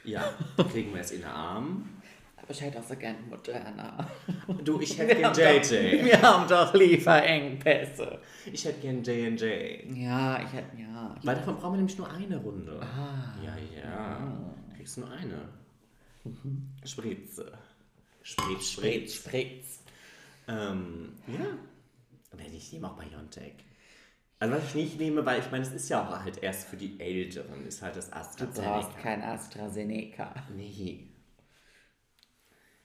[0.04, 0.34] Ja,
[0.72, 1.89] kriegen wir es in den Arm.
[2.38, 4.10] Aber ich hätte auch so gerne Moderna.
[4.64, 6.04] Du, ich hätte gern JJ.
[6.04, 8.20] Wir haben doch Lieferengpässe.
[8.52, 9.95] Ich hätte gern J&J.
[9.95, 11.16] Ja, ich hätte, ja.
[11.24, 12.80] Weil davon brauchen wir nämlich nur eine Runde.
[12.82, 13.36] Ah.
[13.43, 14.54] Ja, ja.
[14.76, 15.49] Kriegst nur eine.
[16.84, 17.52] Spritze.
[18.24, 19.84] Spritz, Spritz, Spritz.
[20.47, 21.45] Ähm, ja.
[22.32, 23.54] Aber ich nehme auch Biontech.
[24.42, 26.76] Also was ich nicht nehme, weil ich meine, es ist ja auch halt erst für
[26.76, 29.00] die Älteren, ist halt das Du brauchst AstraZeneca.
[29.00, 30.34] kein AstraZeneca.
[30.56, 31.08] Nee.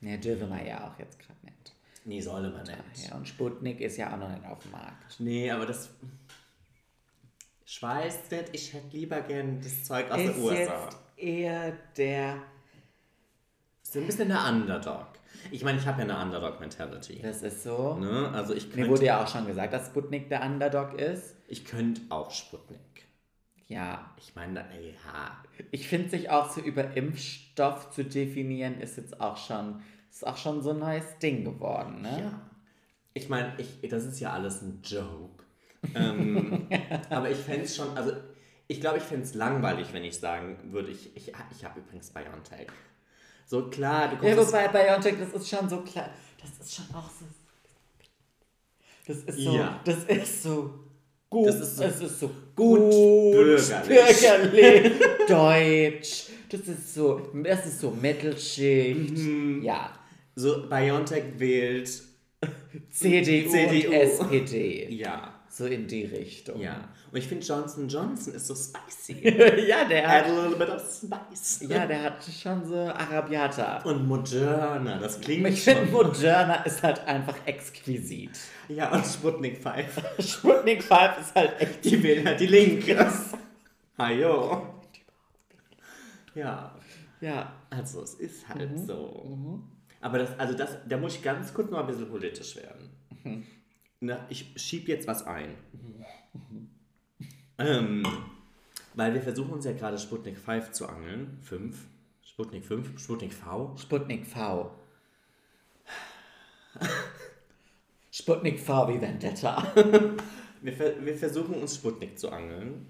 [0.01, 1.73] Ne, dürfen wir ja auch jetzt gerade nicht.
[2.05, 3.09] Nee, solle man nicht.
[3.09, 5.19] Ja, und Sputnik ist ja auch noch nicht auf dem Markt.
[5.19, 5.89] Nee, aber das...
[7.65, 10.85] Ich weiß nicht, ich hätte lieber gern das Zeug aus der ist USA.
[10.85, 12.43] jetzt eher der.
[13.83, 15.07] Ist ein bisschen der Underdog.
[15.51, 17.21] Ich meine, ich habe ja eine Underdog-Mentality.
[17.23, 17.95] Das ist so.
[17.97, 18.31] Ne?
[18.33, 21.37] Also ich Mir könnte wurde ja auch schon gesagt, dass Sputnik der Underdog ist.
[21.49, 22.81] ich könnt auch Sputnik.
[23.69, 24.11] Ja.
[24.19, 25.45] Ich meine, ja.
[25.71, 30.37] Ich finde sich auch so über Impfstoff zu definieren, ist jetzt auch schon, ist auch
[30.37, 32.21] schon so ein neues Ding geworden, ne?
[32.21, 32.51] Ja.
[33.15, 35.45] Ich meine, ich, das ist ja alles ein Joke.
[35.95, 36.69] ähm,
[37.11, 38.13] aber ich fände es schon, also
[38.69, 42.11] ich glaube, ich fände es langweilig, wenn ich sagen würde, ich, ich, ich habe übrigens
[42.11, 42.69] BioNTech.
[43.49, 44.53] So klar, du Ja, kommst.
[44.53, 46.11] wobei BioNTech, das ist schon so klar.
[46.41, 47.25] Das ist schon auch so.
[49.07, 49.55] Das ist so.
[49.57, 49.81] Ja.
[49.85, 50.75] Das ist so
[51.31, 51.47] gut.
[51.49, 53.69] Das ist so es ist so gut bürgerlich.
[53.87, 54.93] bürgerlich,
[55.29, 56.27] deutsch.
[56.49, 57.31] Das ist so.
[57.45, 59.17] Das ist so Mittelschicht.
[59.17, 59.63] Mhm.
[59.63, 59.93] Ja.
[60.35, 62.03] so BioNTech wählt.
[62.91, 63.89] CDU, CDU.
[63.89, 64.89] und SPD.
[64.93, 65.41] Ja.
[65.49, 66.61] So in die Richtung.
[66.61, 66.89] Ja.
[67.13, 69.29] Und ich finde Johnson Johnson ist so spicy.
[69.69, 70.27] ja, der Add hat.
[70.27, 71.61] a little bit of spice.
[71.69, 73.83] Ja, der hat schon so Arabiata.
[73.83, 75.93] Und Moderna, das klingt Ich finde, schon.
[75.93, 78.39] Moderna ist halt einfach exquisit.
[78.69, 80.03] Ja, und Sputnik 5.
[80.29, 83.11] Sputnik 5 ist halt echt Die wählen halt die Linke.
[83.99, 84.67] Hajo.
[86.35, 86.75] Ja,
[87.21, 87.53] Ja.
[87.71, 89.61] also es ist halt so.
[90.01, 93.47] Aber das, also das, da muss ich ganz kurz noch ein bisschen politisch werden.
[94.01, 95.55] Na, ich schieb jetzt was ein.
[97.59, 98.07] Ähm,
[98.95, 101.39] weil wir versuchen uns ja gerade Sputnik 5 zu angeln.
[101.43, 101.77] 5.
[102.23, 103.75] Sputnik 5, Sputnik V.
[103.79, 104.71] Sputnik V.
[108.11, 109.73] Sputnik V wie Vendetta.
[110.63, 112.87] Wir, ver wir versuchen uns Sputnik zu angeln.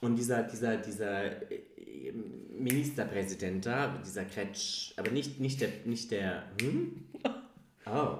[0.00, 2.12] Und dieser, dieser, dieser äh,
[2.58, 7.04] Ministerpräsident da, dieser Kretsch, aber nicht, nicht der, nicht der, hm?
[7.86, 8.18] Oh.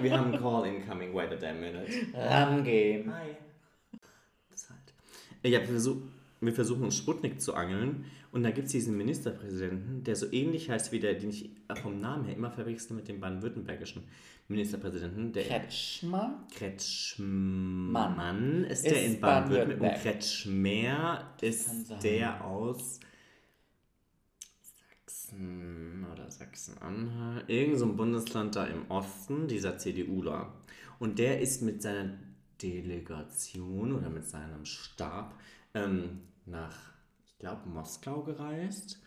[0.00, 1.86] Wir haben einen Call incoming, wait a damn minute.
[2.14, 3.12] Rangehen.
[3.14, 3.36] Hi.
[5.42, 5.96] Ja, wir, versuch,
[6.40, 10.68] wir versuchen uns Sputnik zu angeln und da gibt es diesen Ministerpräsidenten, der so ähnlich
[10.70, 11.50] heißt wie der, den ich
[11.82, 14.02] vom Namen her immer verwechsel mit dem baden-württembergischen
[14.48, 16.46] Ministerpräsidenten, der Kretschmer.
[16.54, 20.02] Kretschmann ist, der Ist in Baden-Württemberg und.
[20.02, 23.00] Kretschmer ist der aus
[24.60, 30.52] Sachsen oder Sachsen-Anhalt, irgend so ein Bundesland da im Osten, dieser CDUler.
[30.98, 32.18] Und der ist mit seiner
[32.62, 35.34] Delegation oder mit seinem Stab
[35.74, 36.76] ähm, nach,
[37.26, 39.00] ich glaube, Moskau gereist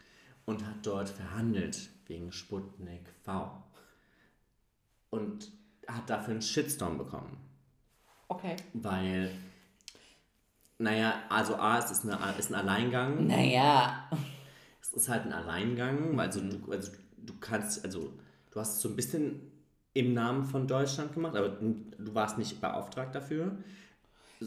[0.45, 3.63] und hat dort verhandelt wegen Sputnik V.
[5.09, 5.51] Und
[5.87, 7.37] hat dafür einen Shitstorm bekommen.
[8.27, 8.55] Okay.
[8.73, 9.31] Weil,
[10.79, 13.27] naja, also A, es ist, eine, ist ein Alleingang.
[13.27, 14.09] Naja.
[14.81, 18.13] Es ist halt ein Alleingang, weil also du, also du kannst, also
[18.51, 19.52] du hast so ein bisschen
[19.93, 23.57] im Namen von Deutschland gemacht, aber du warst nicht beauftragt dafür.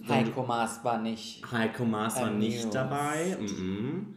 [0.09, 1.51] Heiko Maas war nicht.
[1.51, 2.75] Heiko Maas war nicht amused.
[2.75, 3.37] dabei.
[3.41, 4.15] Mhm.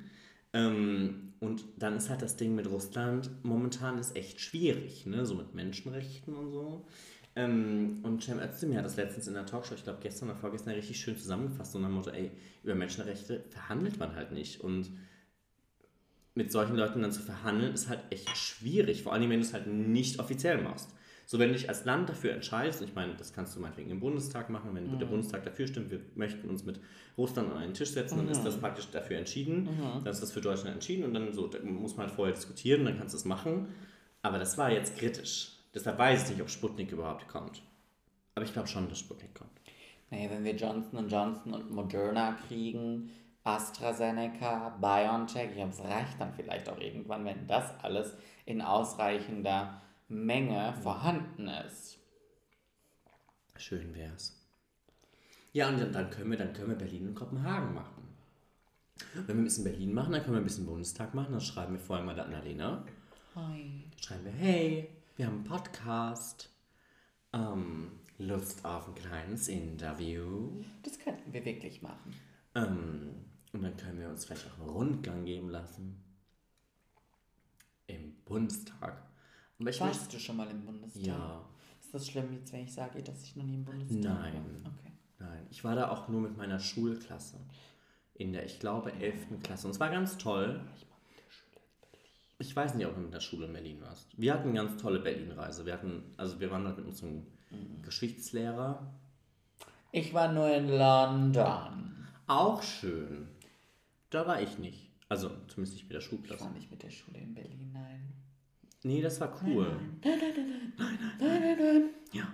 [0.53, 5.25] Ähm, und dann ist halt das Ding mit Russland momentan ist echt schwierig, ne?
[5.25, 6.85] So mit Menschenrechten und so.
[7.35, 10.73] Ähm, und Cem Özdemir hat das letztens in der Talkshow, ich glaube gestern oder vorgestern,
[10.73, 12.31] richtig schön zusammengefasst und nach dem Motto, ey,
[12.63, 14.59] über Menschenrechte verhandelt man halt nicht.
[14.61, 14.89] Und
[16.35, 19.03] mit solchen Leuten dann zu verhandeln, ist halt echt schwierig.
[19.03, 20.89] Vor allem, wenn du es halt nicht offiziell machst.
[21.31, 23.99] So, wenn du dich als Land dafür entscheidest, ich meine, das kannst du meinetwegen im
[23.99, 26.79] Bundestag machen, wenn der Bundestag dafür stimmt, wir möchten uns mit
[27.19, 29.69] Russland an einen Tisch setzen, dann ist das praktisch dafür entschieden.
[30.03, 32.97] Dann ist das für Deutschland entschieden und dann so, muss man halt vorher diskutieren, dann
[32.97, 33.67] kannst du es machen.
[34.23, 35.51] Aber das war jetzt kritisch.
[35.71, 37.61] Deshalb weiß ich nicht, ob Sputnik überhaupt kommt.
[38.33, 39.51] Aber ich glaube schon, dass Sputnik kommt.
[40.09, 43.11] Naja, wenn wir Johnson Johnson und Moderna kriegen,
[43.43, 48.17] AstraZeneca, BioNTech, ich glaube, es reicht dann vielleicht auch irgendwann, wenn das alles
[48.47, 51.99] in ausreichender Menge vorhanden ist.
[53.55, 54.35] Schön wär's.
[55.53, 58.07] Ja, und dann, dann, können wir, dann können wir Berlin und Kopenhagen machen.
[59.13, 61.31] Wenn wir ein bisschen Berlin machen, dann können wir ein bisschen Bundestag machen.
[61.31, 62.85] Dann schreiben wir vorher mal der Annalena.
[63.35, 63.85] Hi.
[64.01, 66.49] Schreiben wir, hey, wir haben einen Podcast.
[67.33, 70.63] Ähm, Lust auf ein kleines Interview.
[70.83, 72.13] Das könnten wir wirklich machen.
[72.55, 76.03] Ähm, und dann können wir uns vielleicht auch einen Rundgang geben lassen.
[77.87, 79.08] Im Bundestag.
[79.59, 81.03] Aber ich Warst du schon mal im Bundestag?
[81.03, 81.41] Ja.
[81.81, 84.33] Ist das schlimm jetzt, wenn ich sage, dass ich noch nie im Bundestag Nein.
[84.63, 84.71] war?
[84.71, 84.93] Okay.
[85.19, 87.37] Nein, ich war da auch nur mit meiner Schulklasse.
[88.13, 89.41] In der, ich glaube, 11.
[89.43, 89.67] Klasse.
[89.67, 90.61] Und es war ganz toll.
[92.37, 94.07] Ich weiß nicht, ob du mit der Schule in Berlin warst.
[94.17, 95.65] Wir hatten eine ganz tolle Berlin-Reise.
[95.65, 97.27] Wir hatten, also wir waren dort mit unserem
[97.81, 98.93] Geschichtslehrer.
[99.91, 102.07] Ich war nur in London.
[102.27, 103.27] Auch schön.
[104.09, 104.89] Da war ich nicht.
[105.09, 106.43] Also zumindest nicht mit der Ich Schulklasse.
[106.45, 108.13] war nicht mit der Schule in Berlin, nein.
[108.83, 109.77] Nee, das war cool.
[112.11, 112.27] Ja.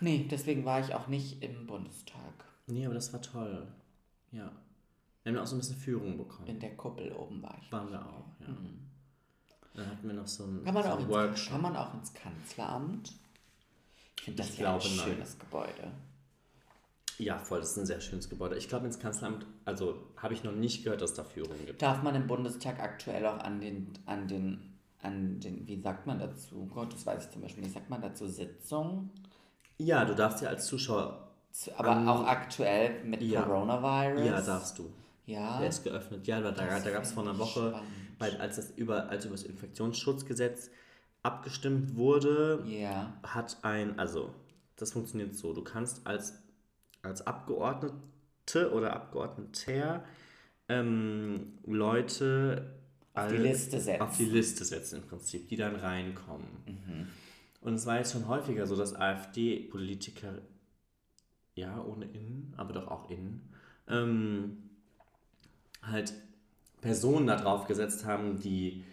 [0.00, 2.44] Nee, deswegen war ich auch nicht im Bundestag.
[2.66, 3.66] Nee, aber das war toll.
[4.32, 4.50] Ja.
[5.22, 6.48] Wir haben auch so ein bisschen Führung bekommen.
[6.48, 7.70] In der Kuppel oben war ich.
[7.70, 8.46] Waren wir auch, ja.
[9.74, 11.52] Dann hatten wir noch so einen, Kann man, so auch einen ins, Workshop.
[11.52, 13.12] kann man auch ins Kanzleramt?
[14.18, 15.06] Ich finde das Ich ja ein glaube, nein.
[15.08, 15.92] schönes Gebäude.
[17.18, 18.56] Ja, voll, das ist ein sehr schönes Gebäude.
[18.56, 21.80] Ich glaube, ins Kanzleramt, also habe ich noch nicht gehört, dass es da Führungen gibt.
[21.80, 24.71] Darf man im Bundestag aktuell auch an den, an den,
[25.02, 26.68] an den, wie sagt man dazu?
[26.72, 27.74] Gott, das weiß ich zum Beispiel nicht.
[27.74, 29.10] Sagt man dazu Sitzung?
[29.78, 33.42] Ja, du darfst ja als Zuschauer, Zu- Aber An- auch aktuell mit Ja.
[33.42, 34.24] Coronavirus?
[34.24, 34.90] ja, darfst du.
[35.26, 35.58] Ja.
[35.60, 36.26] Der ist geöffnet.
[36.26, 37.74] Ja, da, da, gab es vor einer Woche,
[38.18, 40.70] weil als das über, als über das Infektionsschutzgesetz
[41.22, 43.12] abgestimmt wurde, Ja.
[43.22, 44.30] hat ein, also
[44.76, 46.42] das funktioniert so, du kannst als,
[47.02, 50.02] als Abgeordnete oder Abgeordneter
[50.68, 52.81] ähm, Leute
[53.14, 54.02] Auf die Liste setzen.
[54.02, 56.48] auf die Liste setzen im Prinzip, die dann reinkommen.
[56.66, 57.08] Mhm.
[57.60, 60.38] Und es war jetzt schon häufiger so, dass AfD-Politiker,
[61.54, 63.48] ja, ohne Innen, aber doch auch Innen,
[63.88, 64.70] ähm,
[65.82, 66.14] halt
[66.80, 68.84] Personen da drauf gesetzt haben, die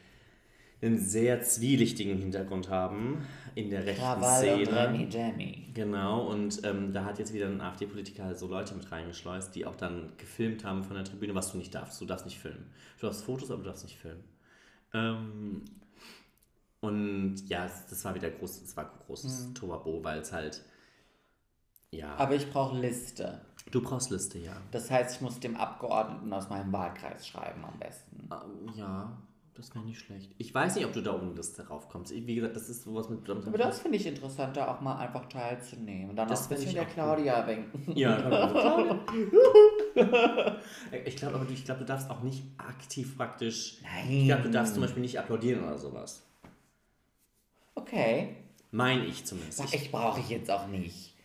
[0.82, 3.26] einen sehr zwielichtigen Hintergrund haben
[3.56, 4.78] in der rechten Krawall und Szene.
[4.88, 5.72] Remi Demi.
[5.74, 9.76] Genau, und ähm, da hat jetzt wieder ein AfD-Politiker so Leute mit reingeschleust, die auch
[9.76, 12.00] dann gefilmt haben von der Tribüne, was du nicht darfst.
[12.00, 12.66] Du darfst nicht filmen.
[13.00, 14.24] Du darfst Fotos, aber du darfst nicht filmen.
[14.94, 15.66] Ähm,
[16.82, 20.64] und ja, das war wieder groß, es war großes Tobabo, weil es halt,
[21.92, 23.42] ja, Aber ich brauche Liste.
[23.72, 24.56] du brauchst Liste, ja.
[24.72, 28.30] Das heißt, ich muss dem Abgeordneten aus meinem Wahlkreis schreiben am besten.
[28.32, 29.18] Ähm, ja,
[29.60, 30.32] das wäre nicht schlecht.
[30.38, 32.12] Ich weiß nicht, ob du da oben Liste raufkommst.
[32.12, 33.30] Ich- Wie gesagt, das ist sowas mit...
[33.30, 36.12] Aber das finde ich interessant, da auch mal einfach teilzunehmen.
[36.12, 37.96] Und dann Das auch ein bisschen der Claudia winken.
[37.96, 38.18] Ja,
[41.06, 43.78] ich glaube aber, du- ich glaube, du darfst auch nicht aktiv praktisch.
[43.84, 44.12] Nein.
[44.12, 46.24] Ich glaube, du darfst zum Beispiel nicht applaudieren oder sowas.
[47.76, 48.36] Okay.
[48.72, 49.58] Mein ich zumindest.
[49.58, 51.16] Sag, Ich, ich brauche ich jetzt auch nicht.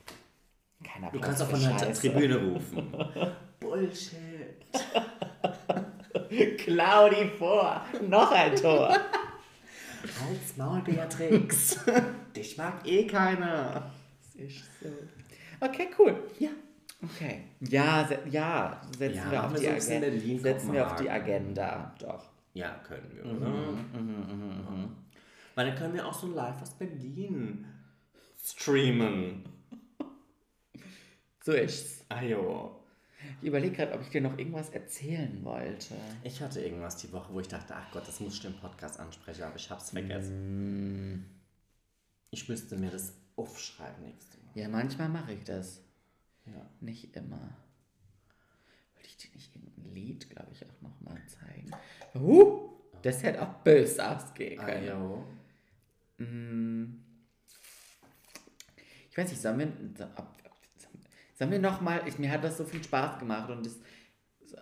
[0.83, 2.93] Keiner du kannst auch von der Tribüne rufen.
[3.61, 4.19] Bullshit.
[6.59, 7.85] Claudi vor.
[8.09, 8.89] Noch ein Tor.
[8.91, 11.79] Halt's Maul, Beatrix.
[12.37, 13.91] Dich mag eh keiner.
[14.21, 14.89] Das ist so.
[15.61, 16.17] Okay, cool.
[16.39, 16.51] Ja.
[17.03, 17.45] Okay.
[17.61, 20.01] Ja, se ja setzen Ja, wir auf wir.
[20.01, 21.11] Berlin, Setzen wir auf die.
[21.11, 21.95] Agenda.
[21.99, 22.25] Doch.
[22.55, 23.49] Ja, können wir, oder?
[23.49, 24.97] Mhm,
[25.55, 27.67] Weil dann können wir auch so live aus Berlin
[28.43, 29.45] streamen.
[31.43, 32.05] So ist's.
[32.09, 32.84] Ajo.
[33.41, 35.95] Ich überlege gerade, ob ich dir noch irgendwas erzählen wollte.
[36.23, 38.99] Ich hatte irgendwas die Woche, wo ich dachte, ach Gott, das muss ich im Podcast
[38.99, 41.25] ansprechen, aber ich hab's vergessen.
[42.31, 44.51] Ich müsste mir das aufschreiben nächste Mal.
[44.55, 45.83] Ja, manchmal mache ich das.
[46.47, 46.71] Ja.
[46.81, 47.57] Nicht immer.
[48.95, 51.71] Wollte ich dir nicht irgendein Lied, glaube ich, auch nochmal zeigen?
[52.15, 52.71] Uh,
[53.03, 54.89] das hätte auch böse ausgehen können.
[54.89, 55.25] Ajo.
[56.19, 57.05] Mm.
[59.11, 59.73] Ich weiß nicht, sollen wir,
[61.35, 63.79] sollen wir nochmal, mir hat das so viel Spaß gemacht und das,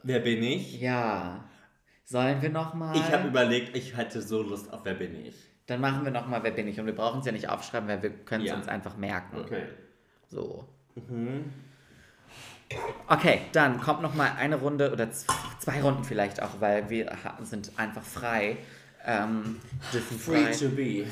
[0.03, 0.81] Wer bin ich?
[0.81, 1.45] ja,
[2.05, 2.97] sollen wir nochmal?
[2.97, 5.35] Ich habe überlegt, ich hätte so Lust auf Wer bin ich?
[5.67, 6.79] Dann machen wir nochmal, wer bin ich?
[6.81, 8.57] Und wir brauchen es ja nicht aufschreiben, weil wir können es Ja.
[8.57, 9.39] uns einfach merken.
[9.39, 9.63] Okay.
[10.29, 10.67] So.
[13.07, 17.13] Okay, dann kommt noch mal eine Runde oder zwei Runden vielleicht auch, weil wir
[17.43, 18.57] sind einfach frei.
[19.05, 19.61] Ähm,
[20.19, 20.53] Free frei.
[20.53, 21.05] to be.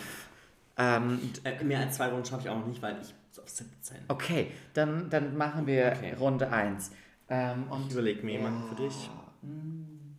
[0.78, 3.14] Ähm, Äh, mehr als zwei Runden schaffe ich auch noch nicht, weil ich
[3.56, 3.98] 17.
[4.08, 6.14] okay, dann, dann machen wir Okay.
[6.14, 6.90] Runde 1.
[7.28, 9.10] Ähm, und Ich überlege mir jemanden für dich.
[9.42, 10.16] Ähm,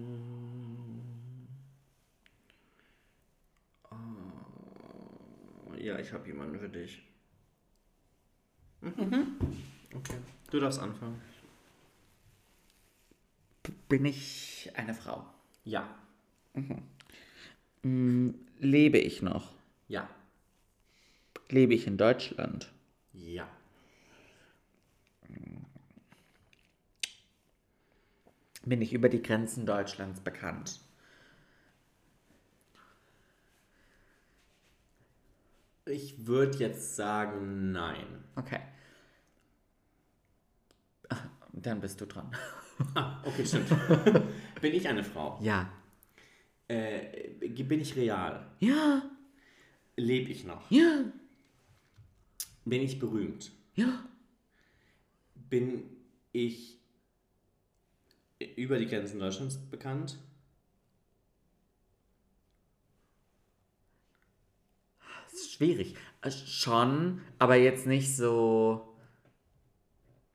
[5.78, 7.04] Ja, ich habe jemanden für dich.
[8.82, 9.38] Mhm.
[9.94, 10.18] Okay,
[10.50, 11.22] du darfst anfangen.
[13.88, 15.26] bin ich eine Frau?
[15.64, 15.88] Ja.
[18.60, 19.54] Lebe ich noch?
[19.88, 20.10] Ja.
[21.50, 22.72] Lebe ich in Deutschland?
[23.14, 23.48] Ja.
[28.64, 30.80] Bin ich über die Grenzen Deutschlands bekannt?
[35.86, 38.24] Ich würde jetzt sagen, nein.
[38.36, 38.62] Okay.
[41.10, 41.18] Ah,
[41.54, 42.36] Dann bist du dran.
[42.96, 43.70] Ah, okay, stimmt.
[44.62, 45.40] Bin ich eine Frau?
[45.44, 45.72] Ja.
[46.68, 47.30] Äh,
[47.64, 48.46] bin ich real?
[48.60, 49.04] Ja,
[49.98, 50.70] Lebe ich noch?
[50.72, 51.06] ja,
[52.66, 53.52] Bin ich berühmt?
[53.76, 54.04] ja.
[55.50, 55.84] Bin
[56.34, 56.80] ich
[58.58, 60.18] über die Grenzen Deutschlands bekannt?
[65.24, 65.96] Das ist schwierig.
[66.22, 68.96] Äh, Schon, aber jetzt nicht so.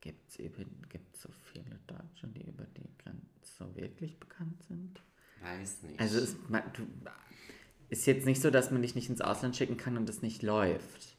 [0.01, 5.03] Gibt es so viele Deutsche, die über die Grenze so wirklich bekannt sind?
[5.43, 5.99] Weiß nicht.
[6.01, 6.82] Also ist, man, du,
[7.88, 10.43] ist jetzt nicht so, dass man dich nicht ins Ausland schicken kann und es nicht
[10.43, 11.16] läuft.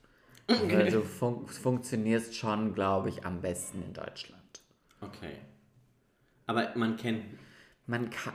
[0.47, 0.67] Also
[0.99, 4.61] du fun funktionierst schon, glaube ich, am besten in Deutschland.
[5.01, 5.37] okay.
[6.47, 7.23] Aber man kennt.
[7.87, 8.33] Man kann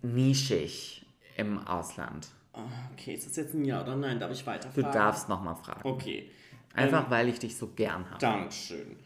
[0.00, 1.04] nischig
[1.36, 2.28] im Ausland.
[2.54, 2.60] Oh,
[2.92, 4.18] okay, ist das jetzt ein Ja oder Nein?
[4.18, 4.92] Darf ich Du weiterfragen?
[4.92, 5.86] darfst noch mal fragen.
[5.86, 6.30] Okay.
[6.74, 8.18] Einfach, weil ich dich so gern habe.
[8.18, 8.96] Dankeschön.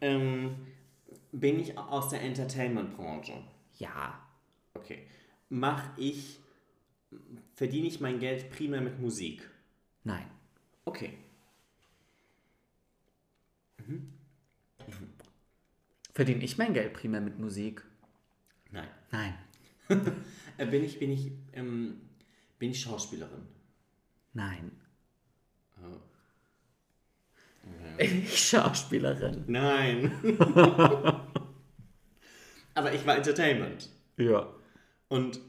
[0.00, 0.54] Ähm,
[1.32, 3.34] bin ich aus der Entertainment-Branche?
[3.78, 4.18] Ja.
[4.74, 5.06] Okay.
[5.50, 6.40] Mach ich.
[7.54, 9.48] Verdiene ich mein Geld primär mit Musik?
[10.04, 10.26] Nein.
[10.84, 11.18] Okay.
[16.12, 17.82] Verdiene ich mein Geld primär mit Musik?
[18.70, 18.88] Nein.
[19.10, 19.34] Nein.
[20.58, 22.02] Äh, bin ich, bin ich, ähm,
[22.58, 23.46] bin ich Schauspielerin?
[24.34, 24.70] Nein.
[25.82, 25.96] Oh.
[27.98, 29.44] Ich Schauspielerin.
[29.46, 30.12] Nein.
[32.74, 33.88] Aber ich war Entertainment.
[34.18, 34.52] Ja.
[35.10, 35.40] Und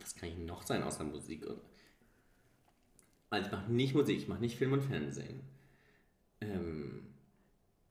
[0.00, 1.44] was kann ich noch sein außer Musik?
[3.30, 5.40] Also ich mache nicht Musik, ich mache nicht Film und Fernsehen.
[6.40, 7.14] Ähm,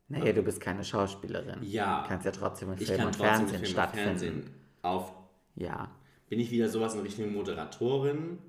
[0.08, 1.62] Naja, du bist keine Schauspielerin.
[1.64, 2.04] Ja.
[2.04, 4.08] Du kannst ja trotzdem ich Film kann und Fernsehen Film stattfinden.
[4.08, 4.50] Fernsehen
[4.84, 5.12] auf.
[5.56, 5.92] Ja.
[6.30, 8.40] Bin ich wieder sowas in Richtung Moderatorin?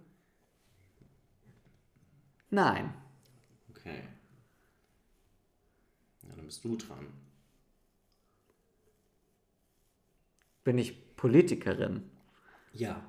[2.50, 2.94] Nein.
[3.70, 4.04] Okay.
[6.28, 7.08] Ja, dann bist du dran.
[10.62, 12.02] Bin ich Politikerin?
[12.74, 13.02] Ja.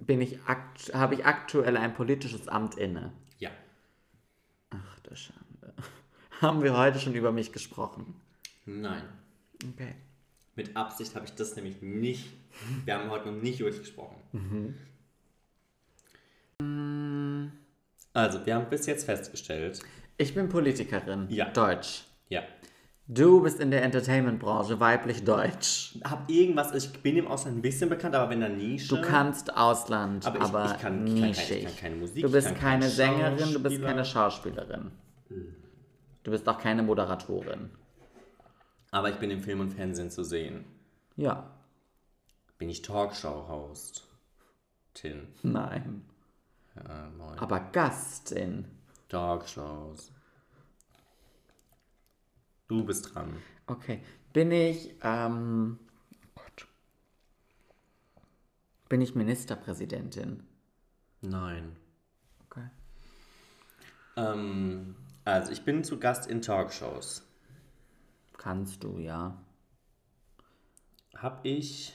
[0.00, 3.12] Bin ich akt habe ich aktuell ein politisches Amt inne?
[3.38, 3.50] Ja.
[4.70, 5.72] Ach du Schande.
[6.40, 8.20] Haben wir heute schon über mich gesprochen?
[8.66, 9.04] Nein.
[9.72, 9.94] Okay.
[10.56, 12.26] Mit Absicht habe ich das nämlich nicht.
[12.84, 14.16] Wir haben heute noch nicht über dich gesprochen.
[18.14, 19.80] Also, wir haben bis jetzt festgestellt.
[20.16, 21.30] Ich bin Politikerin.
[21.30, 21.50] Ja.
[21.50, 22.02] Deutsch.
[22.28, 22.42] Ja.
[23.10, 25.98] Du bist in der Entertainment-Branche, weiblich deutsch.
[26.04, 28.94] Hab irgendwas, ich bin im Ausland ein bisschen bekannt, aber wenn dann Nische.
[28.96, 31.64] Du kannst Ausland, Aber aber, ich- ich kann- ich kann kein- ich nischig.
[31.64, 34.90] kann keine Musik, du ich bist keine kein Sängerin, du bist keine Schauspielerin.
[36.22, 37.70] Du bist auch keine Moderatorin.
[38.90, 40.66] Aber ich bin im Film und Fernsehen zu sehen.
[41.16, 41.50] Ja.
[42.58, 44.06] Bin ich Talkshow-Host?
[44.92, 45.28] Tin.
[45.42, 46.04] Nein.
[46.76, 47.10] Ja.
[47.38, 48.66] Aber Gastin.
[49.08, 50.12] Talkshows.
[52.68, 53.34] Du bist dran.
[53.66, 54.02] Okay.
[54.32, 55.78] Bin ich, ähm,
[56.12, 56.68] oh Gott.
[58.88, 60.46] Bin ich Ministerpräsidentin?
[61.22, 61.76] Nein.
[62.46, 62.68] Okay.
[64.16, 64.94] Ähm,
[65.24, 67.26] also, ich bin zu Gast in Talkshows.
[68.36, 69.42] Kannst du, ja.
[71.16, 71.94] Hab ich.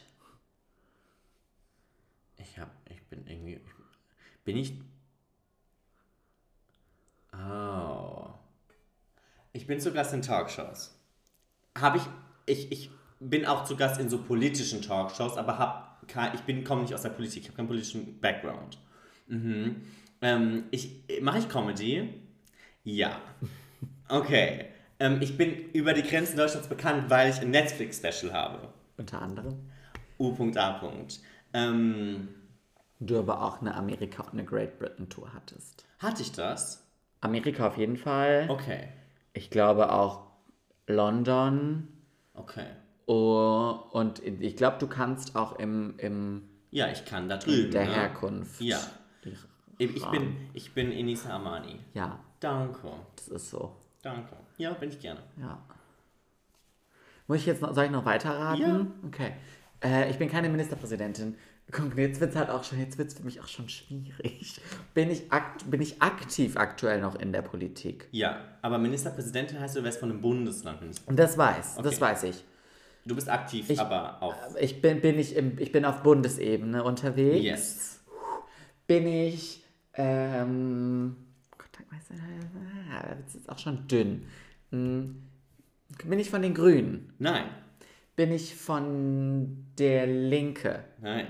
[2.38, 2.72] Ich hab.
[2.90, 3.62] Ich bin irgendwie.
[4.44, 4.82] Bin ich.
[7.32, 8.34] Oh.
[9.54, 10.96] Ich bin zu Gast in Talkshows.
[11.80, 12.02] Hab ich.
[12.46, 12.90] Ich, ich
[13.20, 16.94] bin auch zu Gast in so politischen Talkshows, aber hab ke- ich bin komme nicht
[16.94, 18.78] aus der Politik, ich habe keinen politischen Background.
[19.28, 19.82] Mhm.
[20.22, 22.14] Ähm, ich, mache ich Comedy?
[22.84, 23.20] Ja.
[24.10, 24.66] Okay.
[25.00, 28.68] Ähm, ich bin über die Grenzen Deutschlands bekannt, weil ich ein Netflix-Special habe.
[28.98, 29.58] Unter anderem.
[30.20, 30.82] U.A.
[31.54, 32.28] Ähm,
[33.00, 35.86] Du aber auch eine Amerika- und eine Great Britain Tour hattest.
[36.00, 36.86] hatte ich das?
[37.22, 38.46] Amerika auf jeden Fall.
[38.50, 38.90] Okay.
[39.34, 40.28] Ich glaube auch
[40.88, 41.88] London.
[42.34, 42.68] Okay.
[43.06, 47.72] Oh, und ich glaube, du kannst auch im, im Ja, ich kann da drüben.
[47.72, 47.94] der ne?
[47.94, 48.62] Herkunft.
[48.62, 48.80] Ja.
[49.80, 51.80] Ich bin, ich bin Inisa Amani.
[51.94, 52.92] Ja, Danke.
[53.16, 53.76] das ist so.
[54.02, 54.36] Danke.
[54.58, 55.22] Ja, bin ich gerne.
[55.38, 55.58] Ja.
[57.28, 58.62] Muss ich jetzt noch, soll ich noch weiterraten?
[58.62, 59.08] Ja.
[59.08, 59.34] Okay.
[59.84, 61.36] Äh, ich bin keine Ministerpräsidentin.
[61.72, 64.60] Guck, jetzt wird es halt auch schon, jetzt wird es für mich auch schon schwierig.
[64.94, 68.08] Bin ich, akt, bin ich aktiv aktuell noch in der Politik?
[68.12, 70.80] Ja, aber Ministerpräsidentin heißt, du wärst von einem Bundesland.
[71.06, 72.02] Und das weiß, das Okay.
[72.02, 72.44] weiß ich.
[73.06, 74.36] Du bist aktiv, Ich- aber auf.
[74.60, 77.44] Ich bin, bin, ich, im, ich bin auf Bundesebene unterwegs.
[77.44, 78.00] Yes.
[78.88, 79.64] Bin ich,
[79.96, 81.16] ähm,
[81.58, 84.24] Gott, weißt du, ah, da wird es jetzt auch schon dünn.
[84.72, 85.22] Hm,
[86.06, 87.14] Bin ich von den Grünen?
[87.20, 87.46] Nein.
[88.16, 90.84] Bin ich von der Linke?
[91.02, 91.28] Nein.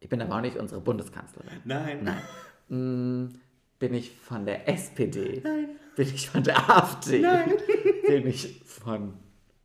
[0.00, 1.60] Ich bin aber auch nicht unsere Bundeskanzlerin.
[1.64, 2.02] Nein.
[2.02, 2.22] Nein.
[2.68, 3.34] Mm,
[3.78, 5.40] Bin ich von der SPD?
[5.44, 5.68] Nein.
[5.96, 7.18] Bin ich von der AfD?
[7.20, 7.52] Nein.
[8.06, 9.14] Bin ich von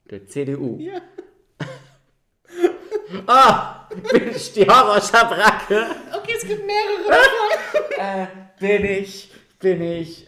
[0.10, 0.78] der CDU?
[0.80, 1.02] Ja.
[3.26, 3.88] Ah!
[4.12, 5.88] Bin ich die Horrorschabracke?
[6.16, 7.18] Okay, es gibt mehrere.
[7.98, 8.28] äh,
[8.60, 10.28] bin ich, bin ich,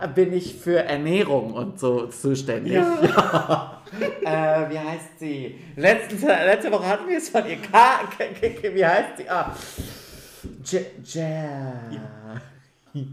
[0.00, 2.72] äh, bin ich für Ernährung und so zuständig?
[2.72, 3.77] Ja.
[4.24, 5.58] Äh, wie heißt sie?
[5.76, 7.56] Letzte, letzte Woche hatten wir es von ihr.
[7.56, 9.28] Ka K K K wie heißt sie?
[9.28, 9.54] Ah.
[10.64, 11.22] J J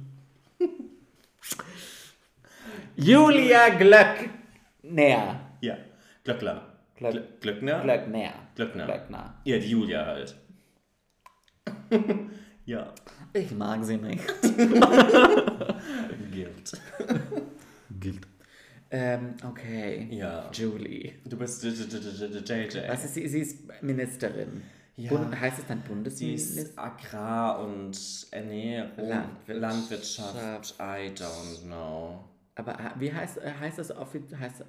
[2.95, 5.39] Julia Glöckner.
[5.61, 5.77] Ja.
[6.23, 6.61] Glöckler.
[6.97, 7.81] Glöck- Glö- Glöckner?
[7.83, 8.33] Glöckner.
[8.55, 8.85] Glöckner.
[8.85, 9.33] Glöckner.
[9.43, 10.35] Ja, die Julia halt.
[12.65, 12.93] ja.
[13.33, 14.23] Ich mag sie nicht.
[16.31, 16.71] Gilt.
[17.99, 18.27] Gilt.
[18.97, 20.07] Ähm, okay.
[20.11, 20.49] Ja.
[20.53, 21.13] Julie.
[21.25, 22.87] Du bist JJ.
[22.87, 23.27] Was ist sie?
[23.27, 24.61] Sie ist Ministerin.
[24.97, 25.09] Ja.
[25.09, 26.65] Bund, heißt es dann Sie Bundesministerin?
[26.69, 29.09] ist Agrar- und Ernährung,
[29.47, 30.35] Landwirtschaft.
[30.35, 32.23] Landwirtschaft, I don't know.
[32.55, 34.39] Aber ha- wie heißt, äh, heißt das offiziell?
[34.39, 34.63] Heißt,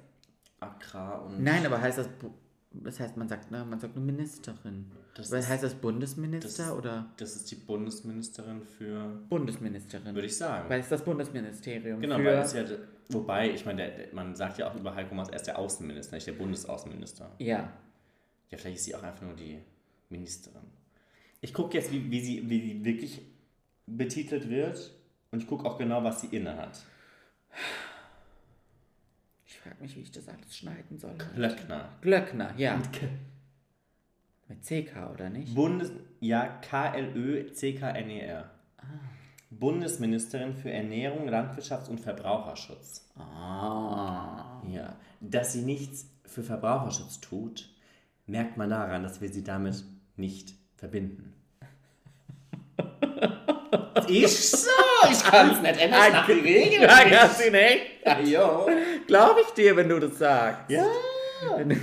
[0.59, 1.41] Agrar und...
[1.41, 2.09] nein, aber heißt das.
[2.73, 4.91] Das heißt, man sagt, ne, man sagt nur Ministerin.
[5.15, 9.21] Das ist- heißt das Bundesminister das- oder Das ist die Bundesministerin für...
[9.29, 10.13] Bundesministerin?
[10.13, 10.69] Würde ich sagen.
[10.69, 12.01] Weil es das Bundesministerium.
[12.01, 12.63] Genau, für, weil es ja...
[13.09, 15.57] Wobei, ich meine, der, der, man sagt ja auch über Heiko Maas, er ist der
[15.57, 17.31] Außenminister, nicht der Bundesaußenminister.
[17.39, 17.71] Ja.
[18.49, 19.59] Ja, vielleicht ist sie auch einfach nur die
[20.09, 20.63] Ministerin.
[21.41, 23.21] Ich gucke jetzt, wie, wie, sie, wie sie wirklich
[23.85, 24.91] betitelt wird
[25.31, 26.83] und ich gucke auch genau, was sie inne hat.
[29.45, 31.15] Ich frage mich, wie ich das alles schneiden soll.
[31.35, 31.89] Glöckner.
[32.01, 32.81] Glöckner, ja.
[34.47, 35.53] Mit CK, oder nicht?
[35.53, 35.91] Bundes...
[36.19, 38.49] Ja, K-L-Ö-C-K-N-E-R.
[39.49, 43.09] Bundesministerin für Ernährung, Landwirtschafts- und Verbraucherschutz.
[43.17, 44.61] Ah.
[44.69, 44.95] Ja.
[45.21, 47.69] Dass sie nichts für Verbraucherschutz tut,
[48.25, 49.83] merkt man daran, dass wir sie damit
[50.17, 51.33] nicht verbinden.
[54.07, 54.69] ich so,
[55.09, 56.81] ich kann es nicht ändern nach den Regeln.
[56.83, 58.05] Ja, kannst du nicht?
[58.05, 58.67] Ja, jo.
[59.07, 60.69] Glaube ich dir, wenn du das sagst.
[60.69, 60.85] Ja.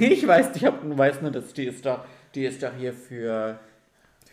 [0.00, 2.04] Ich weiß, ich hab, weiß nur, dass die ist doch,
[2.34, 3.60] die ist doch hier für,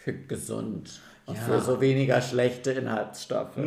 [0.03, 1.01] für gesund und
[1.35, 1.41] Ja.
[1.41, 3.57] für so weniger schlechte Inhaltsstoffe.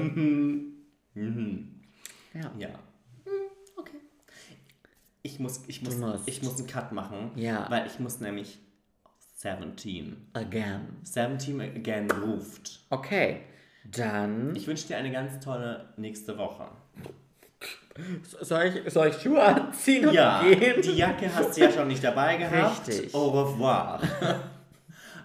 [2.35, 2.51] Ja.
[2.59, 2.69] Ja.
[3.77, 3.99] Okay.
[5.23, 5.97] Ich muss, ich muss,
[6.27, 7.67] ich muss einen Cut machen, Ja.
[7.71, 8.59] weil ich muss nämlich
[9.37, 10.29] 17.
[10.33, 10.81] Again.
[11.03, 12.81] 17 again ruft.
[12.91, 13.41] Okay.
[13.85, 14.55] Dann.
[14.57, 16.67] Ich wünsche dir eine ganz tolle nächste Woche.
[18.41, 20.83] Soll ich, soll ich Schuhe anziehen und Ja, gehen?
[20.83, 22.89] die Jacke hast du ja schon nicht dabei gehabt.
[22.89, 23.15] Richtig.
[23.15, 24.01] Au revoir.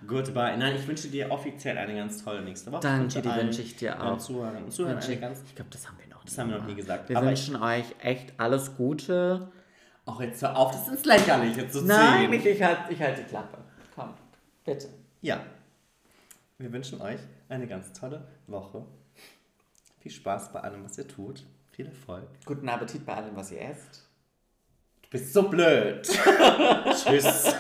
[0.09, 0.57] Goodbye.
[0.57, 2.81] Nein, ich wünsche dir offiziell eine ganz tolle nächste Woche.
[2.81, 4.17] Danke, die wünsche ich dir auch.
[4.17, 6.57] Zuhörern und Zuhörern Wünsche- eine ganz, ich glaube, das haben wir noch das haben wir
[6.57, 7.09] noch nie gesagt.
[7.09, 9.49] Wir Aber wünschen euch echt alles Gute.
[10.05, 11.87] auch jetzt hör auf, das ist ins Lächerliche zu ziehen.
[11.87, 13.57] Nein, ich, ich halte ich halt die Klappe.
[13.95, 14.13] Komm,
[14.65, 14.89] bitte.
[15.21, 15.39] Ja.
[16.57, 18.83] Wir wünschen euch eine ganz tolle Woche.
[19.99, 21.43] Viel Spaß bei allem, was ihr tut.
[21.71, 22.27] Viel Erfolg.
[22.45, 24.07] Guten Appetit bei allem, was ihr esst.
[25.03, 26.07] Du bist so blöd.
[27.03, 27.55] Tschüss.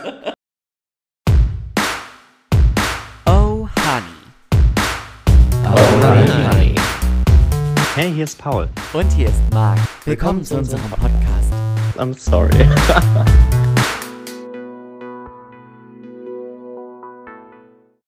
[8.09, 8.67] Hey, hier ist Paul.
[8.93, 9.77] Und hier ist Marc.
[10.03, 11.53] Willkommen zu unserem Podcast.
[11.95, 12.67] I'm sorry.